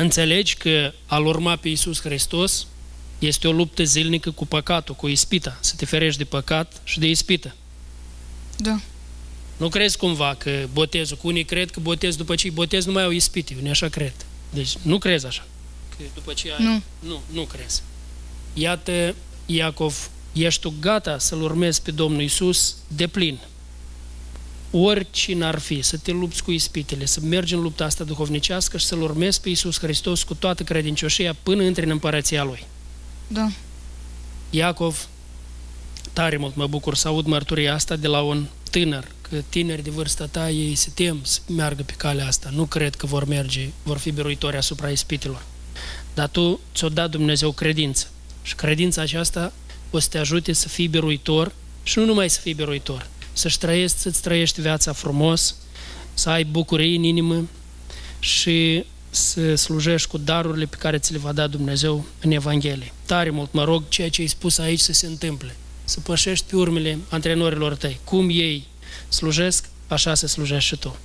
Înțelegi 0.00 0.56
că 0.56 0.92
al 1.06 1.26
urma 1.26 1.56
pe 1.56 1.68
Isus 1.68 2.00
Hristos 2.00 2.66
este 3.18 3.48
o 3.48 3.52
luptă 3.52 3.82
zilnică 3.82 4.30
cu 4.30 4.46
păcatul, 4.46 4.94
cu 4.94 5.08
ispita, 5.08 5.58
să 5.60 5.74
te 5.76 5.84
ferești 5.84 6.18
de 6.18 6.24
păcat 6.24 6.80
și 6.84 6.98
de 6.98 7.06
ispită. 7.06 7.54
Da. 8.56 8.80
Nu 9.56 9.68
crezi 9.68 9.96
cumva 9.96 10.34
că 10.38 10.68
botezul, 10.72 11.16
că 11.16 11.26
unii 11.26 11.44
cred 11.44 11.70
că 11.70 11.80
botez 11.80 12.16
după 12.16 12.34
ce 12.34 12.46
îi 12.46 12.52
botez 12.52 12.84
nu 12.84 12.92
mai 12.92 13.02
au 13.02 13.10
ispite, 13.10 13.54
unii 13.58 13.70
așa 13.70 13.88
cred. 13.88 14.14
Deci 14.50 14.76
nu 14.82 14.98
crezi 14.98 15.26
așa. 15.26 15.46
Că 15.96 16.02
după 16.14 16.32
ce 16.32 16.52
ai... 16.52 16.64
Nu. 16.64 16.82
Nu, 17.08 17.22
nu 17.32 17.42
crezi. 17.42 17.82
Iată, 18.54 19.14
Iacov, 19.46 20.10
ești 20.32 20.60
tu 20.60 20.74
gata 20.80 21.18
să-L 21.18 21.42
urmezi 21.42 21.82
pe 21.82 21.90
Domnul 21.90 22.22
Isus 22.22 22.76
de 22.88 23.06
plin. 23.06 23.38
Oricine 24.70 25.44
ar 25.44 25.58
fi, 25.58 25.82
să 25.82 25.96
te 25.96 26.10
lupți 26.10 26.42
cu 26.42 26.50
ispitele, 26.50 27.04
să 27.04 27.20
mergi 27.20 27.54
în 27.54 27.60
lupta 27.60 27.84
asta 27.84 28.04
duhovnicească 28.04 28.78
și 28.78 28.86
să-L 28.86 29.02
urmezi 29.02 29.40
pe 29.40 29.48
Isus 29.48 29.78
Hristos 29.78 30.22
cu 30.22 30.34
toată 30.34 30.62
credincioșia 30.62 31.36
până 31.42 31.62
intri 31.62 31.84
în 31.84 31.90
împărăția 31.90 32.42
Lui. 32.44 32.66
Da. 33.26 33.48
Iacov, 34.50 35.08
tare 36.12 36.36
mult 36.36 36.56
mă 36.56 36.66
bucur 36.66 36.94
să 36.94 37.08
aud 37.08 37.26
mărturia 37.26 37.74
asta 37.74 37.96
de 37.96 38.06
la 38.06 38.20
un 38.20 38.46
tânăr, 38.70 39.08
că 39.20 39.42
tineri 39.48 39.82
de 39.82 39.90
vârsta 39.90 40.26
ta 40.26 40.50
ei 40.50 40.74
se 40.74 40.90
tem 40.94 41.18
să 41.22 41.40
meargă 41.48 41.82
pe 41.82 41.92
calea 41.92 42.26
asta. 42.26 42.50
Nu 42.52 42.64
cred 42.64 42.94
că 42.94 43.06
vor 43.06 43.24
merge, 43.24 43.68
vor 43.82 43.98
fi 43.98 44.10
biruitori 44.10 44.56
asupra 44.56 44.88
ispitilor. 44.88 45.42
Dar 46.14 46.28
tu 46.28 46.60
ți-o 46.74 46.88
dat 46.88 47.10
Dumnezeu 47.10 47.52
credință. 47.52 48.06
Și 48.42 48.54
credința 48.54 49.02
aceasta 49.02 49.52
o 49.90 49.98
să 49.98 50.08
te 50.08 50.18
ajute 50.18 50.52
să 50.52 50.68
fii 50.68 50.88
biruitor 50.88 51.52
și 51.82 51.98
nu 51.98 52.04
numai 52.04 52.30
să 52.30 52.40
fii 52.40 52.54
biruitor, 52.54 53.06
să-ți 53.38 53.58
trăiești, 53.58 53.98
să-ți 53.98 54.22
trăiești 54.22 54.60
viața 54.60 54.92
frumos, 54.92 55.54
să 56.14 56.30
ai 56.30 56.44
bucurie 56.44 56.96
în 56.96 57.02
inimă 57.02 57.48
și 58.18 58.84
să 59.10 59.54
slujești 59.54 60.08
cu 60.08 60.18
darurile 60.18 60.64
pe 60.64 60.76
care 60.76 60.98
ți 60.98 61.12
le 61.12 61.18
va 61.18 61.32
da 61.32 61.46
Dumnezeu 61.46 62.04
în 62.20 62.30
Evanghelie. 62.30 62.92
Tare 63.06 63.30
mult 63.30 63.52
mă 63.52 63.64
rog 63.64 63.82
ceea 63.88 64.10
ce 64.10 64.20
ai 64.20 64.26
spus 64.26 64.58
aici 64.58 64.80
să 64.80 64.92
se 64.92 65.06
întâmple. 65.06 65.56
Să 65.84 66.00
pășești 66.00 66.44
pe 66.48 66.56
urmele 66.56 66.98
antrenorilor 67.08 67.74
tăi. 67.74 68.00
Cum 68.04 68.28
ei 68.28 68.66
slujesc, 69.08 69.68
așa 69.88 70.14
să 70.14 70.26
slujești 70.26 70.68
și 70.68 70.76
tu. 70.76 70.96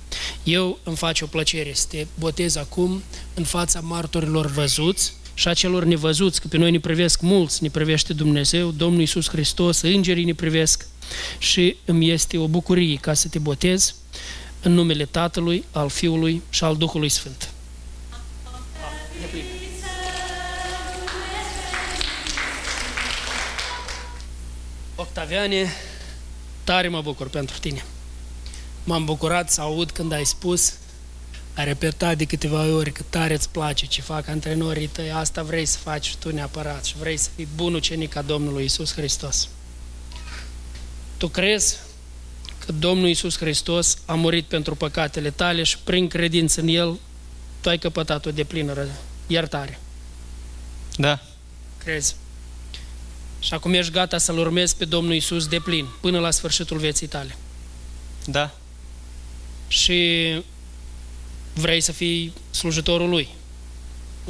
Eu 0.42 0.78
îmi 0.82 0.96
face 0.96 1.24
o 1.24 1.26
plăcere 1.26 1.72
să 1.74 1.86
te 1.88 2.06
botez 2.18 2.56
acum 2.56 3.02
în 3.34 3.44
fața 3.44 3.80
martorilor 3.80 4.46
văzuți 4.46 5.12
și 5.34 5.48
a 5.48 5.54
celor 5.54 5.84
nevăzuți, 5.84 6.40
că 6.40 6.48
pe 6.48 6.56
noi 6.56 6.70
ne 6.70 6.78
privesc 6.78 7.20
mulți, 7.20 7.62
ne 7.62 7.68
privește 7.68 8.12
Dumnezeu, 8.12 8.70
Domnul 8.70 9.00
Iisus 9.00 9.28
Hristos, 9.28 9.80
îngerii 9.80 10.24
ne 10.24 10.34
privesc 10.34 10.86
și 11.38 11.76
îmi 11.84 12.10
este 12.10 12.38
o 12.38 12.48
bucurie 12.48 12.96
ca 12.96 13.14
să 13.14 13.28
te 13.28 13.38
botez 13.38 13.94
în 14.62 14.72
numele 14.72 15.04
Tatălui, 15.04 15.64
al 15.70 15.88
Fiului 15.88 16.42
și 16.50 16.64
al 16.64 16.76
Duhului 16.76 17.08
Sfânt. 17.08 17.48
Octaviane, 24.94 25.72
tare 26.64 26.88
mă 26.88 27.00
bucur 27.00 27.28
pentru 27.28 27.58
tine. 27.58 27.84
M-am 28.84 29.04
bucurat 29.04 29.50
să 29.50 29.60
aud 29.60 29.90
când 29.90 30.12
ai 30.12 30.24
spus, 30.24 30.74
ai 31.54 31.64
repetat 31.64 32.16
de 32.16 32.24
câteva 32.24 32.74
ori 32.74 32.92
că 32.92 33.02
tare 33.10 33.34
îți 33.34 33.48
place 33.48 33.86
ce 33.86 34.00
fac 34.00 34.28
antrenorii 34.28 34.86
tăi, 34.86 35.10
asta 35.10 35.42
vrei 35.42 35.66
să 35.66 35.78
faci 35.78 36.06
și 36.06 36.16
tu 36.16 36.32
neapărat 36.32 36.84
și 36.84 36.96
vrei 36.98 37.16
să 37.16 37.28
fii 37.34 37.48
bun 37.54 37.74
ucenic 37.74 38.16
a 38.16 38.22
Domnului 38.22 38.64
Isus 38.64 38.92
Hristos. 38.92 39.48
Tu 41.16 41.28
crezi 41.28 41.76
că 42.64 42.72
Domnul 42.72 43.08
Isus 43.08 43.36
Hristos 43.36 43.98
a 44.06 44.14
murit 44.14 44.44
pentru 44.44 44.74
păcatele 44.74 45.30
tale 45.30 45.62
și 45.62 45.78
prin 45.78 46.08
credință 46.08 46.60
în 46.60 46.68
El 46.68 46.98
tu 47.60 47.68
ai 47.68 47.78
căpătat 47.78 48.26
o 48.26 48.30
deplină 48.30 48.86
iertare. 49.26 49.78
Da. 50.96 51.20
Crezi? 51.78 52.16
Și 53.38 53.54
acum 53.54 53.72
ești 53.72 53.92
gata 53.92 54.18
să-L 54.18 54.38
urmezi 54.38 54.76
pe 54.76 54.84
Domnul 54.84 55.14
Isus 55.14 55.46
de 55.46 55.58
plin, 55.58 55.86
până 56.00 56.18
la 56.18 56.30
sfârșitul 56.30 56.78
vieții 56.78 57.06
tale. 57.06 57.36
Da. 58.26 58.54
Și 59.68 60.42
vrei 61.54 61.80
să 61.80 61.92
fii 61.92 62.32
slujitorul 62.50 63.08
Lui. 63.08 63.28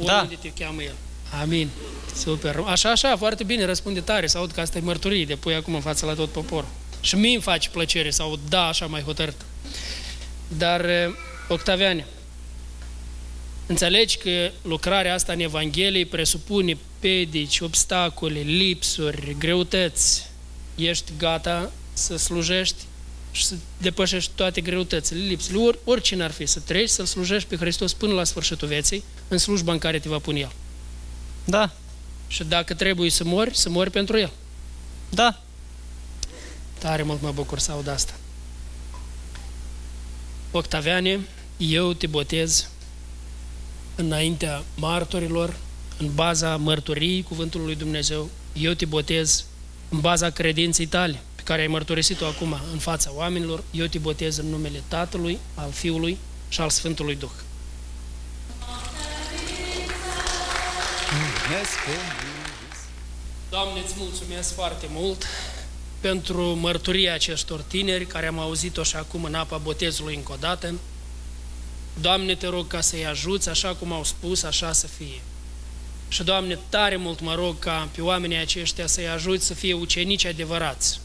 Da. 0.03 0.21
Unde 0.21 0.37
te 0.41 0.53
cheamă 0.53 0.81
El. 0.81 0.95
Amin. 1.41 1.69
Super. 2.15 2.63
Așa, 2.65 2.91
așa, 2.91 3.17
foarte 3.17 3.43
bine, 3.43 3.65
răspunde 3.65 3.99
tare, 3.99 4.27
să 4.27 4.37
aud 4.37 4.51
că 4.51 4.61
asta 4.61 4.77
e 4.77 4.81
mărturie 4.81 5.25
de 5.25 5.35
pui 5.35 5.55
acum 5.55 5.75
în 5.75 5.81
fața 5.81 6.05
la 6.05 6.13
tot 6.13 6.29
poporul. 6.29 6.69
Și 7.01 7.15
mie 7.15 7.33
îmi 7.33 7.41
face 7.41 7.69
plăcere 7.69 8.11
să 8.11 8.21
aud 8.21 8.39
da, 8.49 8.67
așa 8.67 8.85
mai 8.85 9.01
hotărât. 9.01 9.35
Dar, 10.47 10.85
Octaviane, 11.47 12.05
Înțelegi 13.67 14.17
că 14.17 14.51
lucrarea 14.61 15.13
asta 15.13 15.33
în 15.33 15.39
Evanghelie 15.39 16.05
presupune 16.05 16.77
pedici, 16.99 17.59
obstacole, 17.59 18.39
lipsuri, 18.39 19.35
greutăți. 19.39 20.29
Ești 20.75 21.11
gata 21.17 21.71
să 21.93 22.17
slujești 22.17 22.83
și 23.31 23.45
să 23.45 23.55
depășești 23.77 24.31
toate 24.35 24.61
greutățile, 24.61 25.19
lipsile, 25.19 25.57
or, 25.57 25.79
oricine 25.83 26.23
ar 26.23 26.31
fi, 26.31 26.45
să 26.45 26.59
treci, 26.59 26.89
să-L 26.89 27.05
slujești 27.05 27.49
pe 27.49 27.55
Hristos 27.55 27.93
până 27.93 28.13
la 28.13 28.23
sfârșitul 28.23 28.67
vieții, 28.67 29.03
în 29.27 29.37
slujba 29.37 29.71
în 29.71 29.77
care 29.77 29.99
te 29.99 30.09
va 30.09 30.19
pune 30.19 30.39
El. 30.39 30.51
Da. 31.45 31.71
Și 32.27 32.43
dacă 32.43 32.73
trebuie 32.73 33.09
să 33.09 33.23
mori, 33.23 33.57
să 33.57 33.69
mori 33.69 33.89
pentru 33.89 34.17
El. 34.17 34.31
Da. 35.09 35.41
Tare 36.79 37.03
mult 37.03 37.21
mă 37.21 37.31
bucur 37.31 37.59
să 37.59 37.71
aud 37.71 37.87
asta. 37.87 38.13
Octaviane, 40.51 41.19
eu 41.57 41.93
te 41.93 42.07
botez 42.07 42.69
înaintea 43.95 44.63
martorilor, 44.75 45.55
în 45.99 46.13
baza 46.13 46.57
mărturiei 46.57 47.23
cuvântului 47.23 47.65
lui 47.65 47.75
Dumnezeu, 47.75 48.29
eu 48.53 48.73
te 48.73 48.85
botez 48.85 49.45
în 49.89 49.99
baza 49.99 50.29
credinței 50.29 50.85
tale, 50.85 51.19
pe 51.35 51.41
care 51.41 51.61
ai 51.61 51.67
mărturisit-o 51.67 52.25
acum 52.25 52.55
în 52.71 52.77
fața 52.77 53.11
oamenilor, 53.13 53.63
eu 53.71 53.85
te 53.85 53.97
botez 53.97 54.37
în 54.37 54.45
numele 54.45 54.83
Tatălui, 54.87 55.37
al 55.55 55.71
Fiului 55.71 56.17
și 56.49 56.61
al 56.61 56.69
Sfântului 56.69 57.15
Duh. 57.15 57.29
Doamne, 63.49 63.79
îți 63.79 63.93
mulțumesc 63.97 64.53
foarte 64.53 64.85
mult 64.89 65.25
pentru 65.99 66.41
mărturia 66.41 67.13
acestor 67.13 67.61
tineri 67.61 68.05
care 68.05 68.27
am 68.27 68.39
auzit-o 68.39 68.83
și 68.83 68.95
acum 68.95 69.23
în 69.23 69.33
apa 69.33 69.57
botezului 69.57 70.15
încă 70.15 70.31
o 70.31 70.35
dată. 70.39 70.73
Doamne, 72.01 72.35
te 72.35 72.47
rog 72.47 72.67
ca 72.67 72.81
să-i 72.81 73.05
ajuți, 73.05 73.49
așa 73.49 73.73
cum 73.73 73.91
au 73.91 74.03
spus, 74.03 74.43
așa 74.43 74.71
să 74.71 74.87
fie. 74.87 75.21
Și, 76.07 76.23
Doamne, 76.23 76.59
tare 76.69 76.95
mult 76.95 77.19
mă 77.19 77.35
rog 77.35 77.59
ca 77.59 77.89
pe 77.95 78.01
oamenii 78.01 78.37
aceștia 78.37 78.87
să-i 78.87 79.07
ajuți 79.07 79.45
să 79.45 79.53
fie 79.53 79.73
ucenici 79.73 80.25
adevărați. 80.25 80.99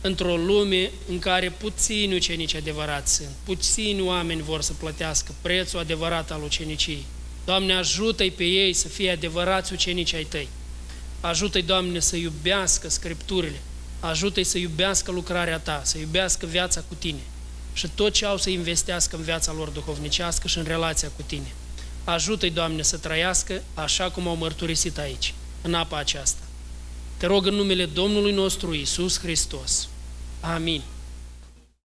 Într-o 0.00 0.36
lume 0.36 0.90
în 1.08 1.18
care 1.18 1.50
puțini 1.50 2.14
ucenici 2.14 2.54
adevărați 2.54 3.14
sunt, 3.14 3.30
puțini 3.44 4.00
oameni 4.00 4.42
vor 4.42 4.60
să 4.60 4.72
plătească 4.72 5.34
prețul 5.42 5.78
adevărat 5.78 6.30
al 6.30 6.42
uceniciei. 6.42 7.04
Doamne, 7.46 7.74
ajută-i 7.74 8.30
pe 8.30 8.44
ei 8.44 8.72
să 8.72 8.88
fie 8.88 9.10
adevărați 9.10 9.72
ucenici 9.72 10.14
ai 10.14 10.24
Tăi. 10.24 10.48
Ajută-i, 11.20 11.62
Doamne, 11.62 11.98
să 11.98 12.16
iubească 12.16 12.88
Scripturile, 12.88 13.60
Ajută-i 14.00 14.44
să 14.44 14.58
iubească 14.58 15.10
lucrarea 15.10 15.58
Ta, 15.58 15.80
să 15.84 15.98
iubească 15.98 16.46
viața 16.46 16.84
cu 16.88 16.94
Tine 16.94 17.20
și 17.72 17.88
tot 17.94 18.12
ce 18.12 18.24
au 18.24 18.36
să 18.36 18.50
investească 18.50 19.16
în 19.16 19.22
viața 19.22 19.52
lor 19.52 19.68
duhovnicească 19.68 20.48
și 20.48 20.58
în 20.58 20.64
relația 20.64 21.08
cu 21.16 21.22
Tine. 21.26 21.52
Ajută-i, 22.04 22.50
Doamne, 22.50 22.82
să 22.82 22.96
trăiască 22.96 23.62
așa 23.74 24.10
cum 24.10 24.28
au 24.28 24.36
mărturisit 24.36 24.98
aici, 24.98 25.34
în 25.62 25.74
apa 25.74 25.98
aceasta. 25.98 26.40
Te 27.16 27.26
rog 27.26 27.46
în 27.46 27.54
numele 27.54 27.86
Domnului 27.86 28.32
nostru 28.32 28.74
Isus 28.74 29.18
Hristos. 29.18 29.88
Amin. 30.40 30.82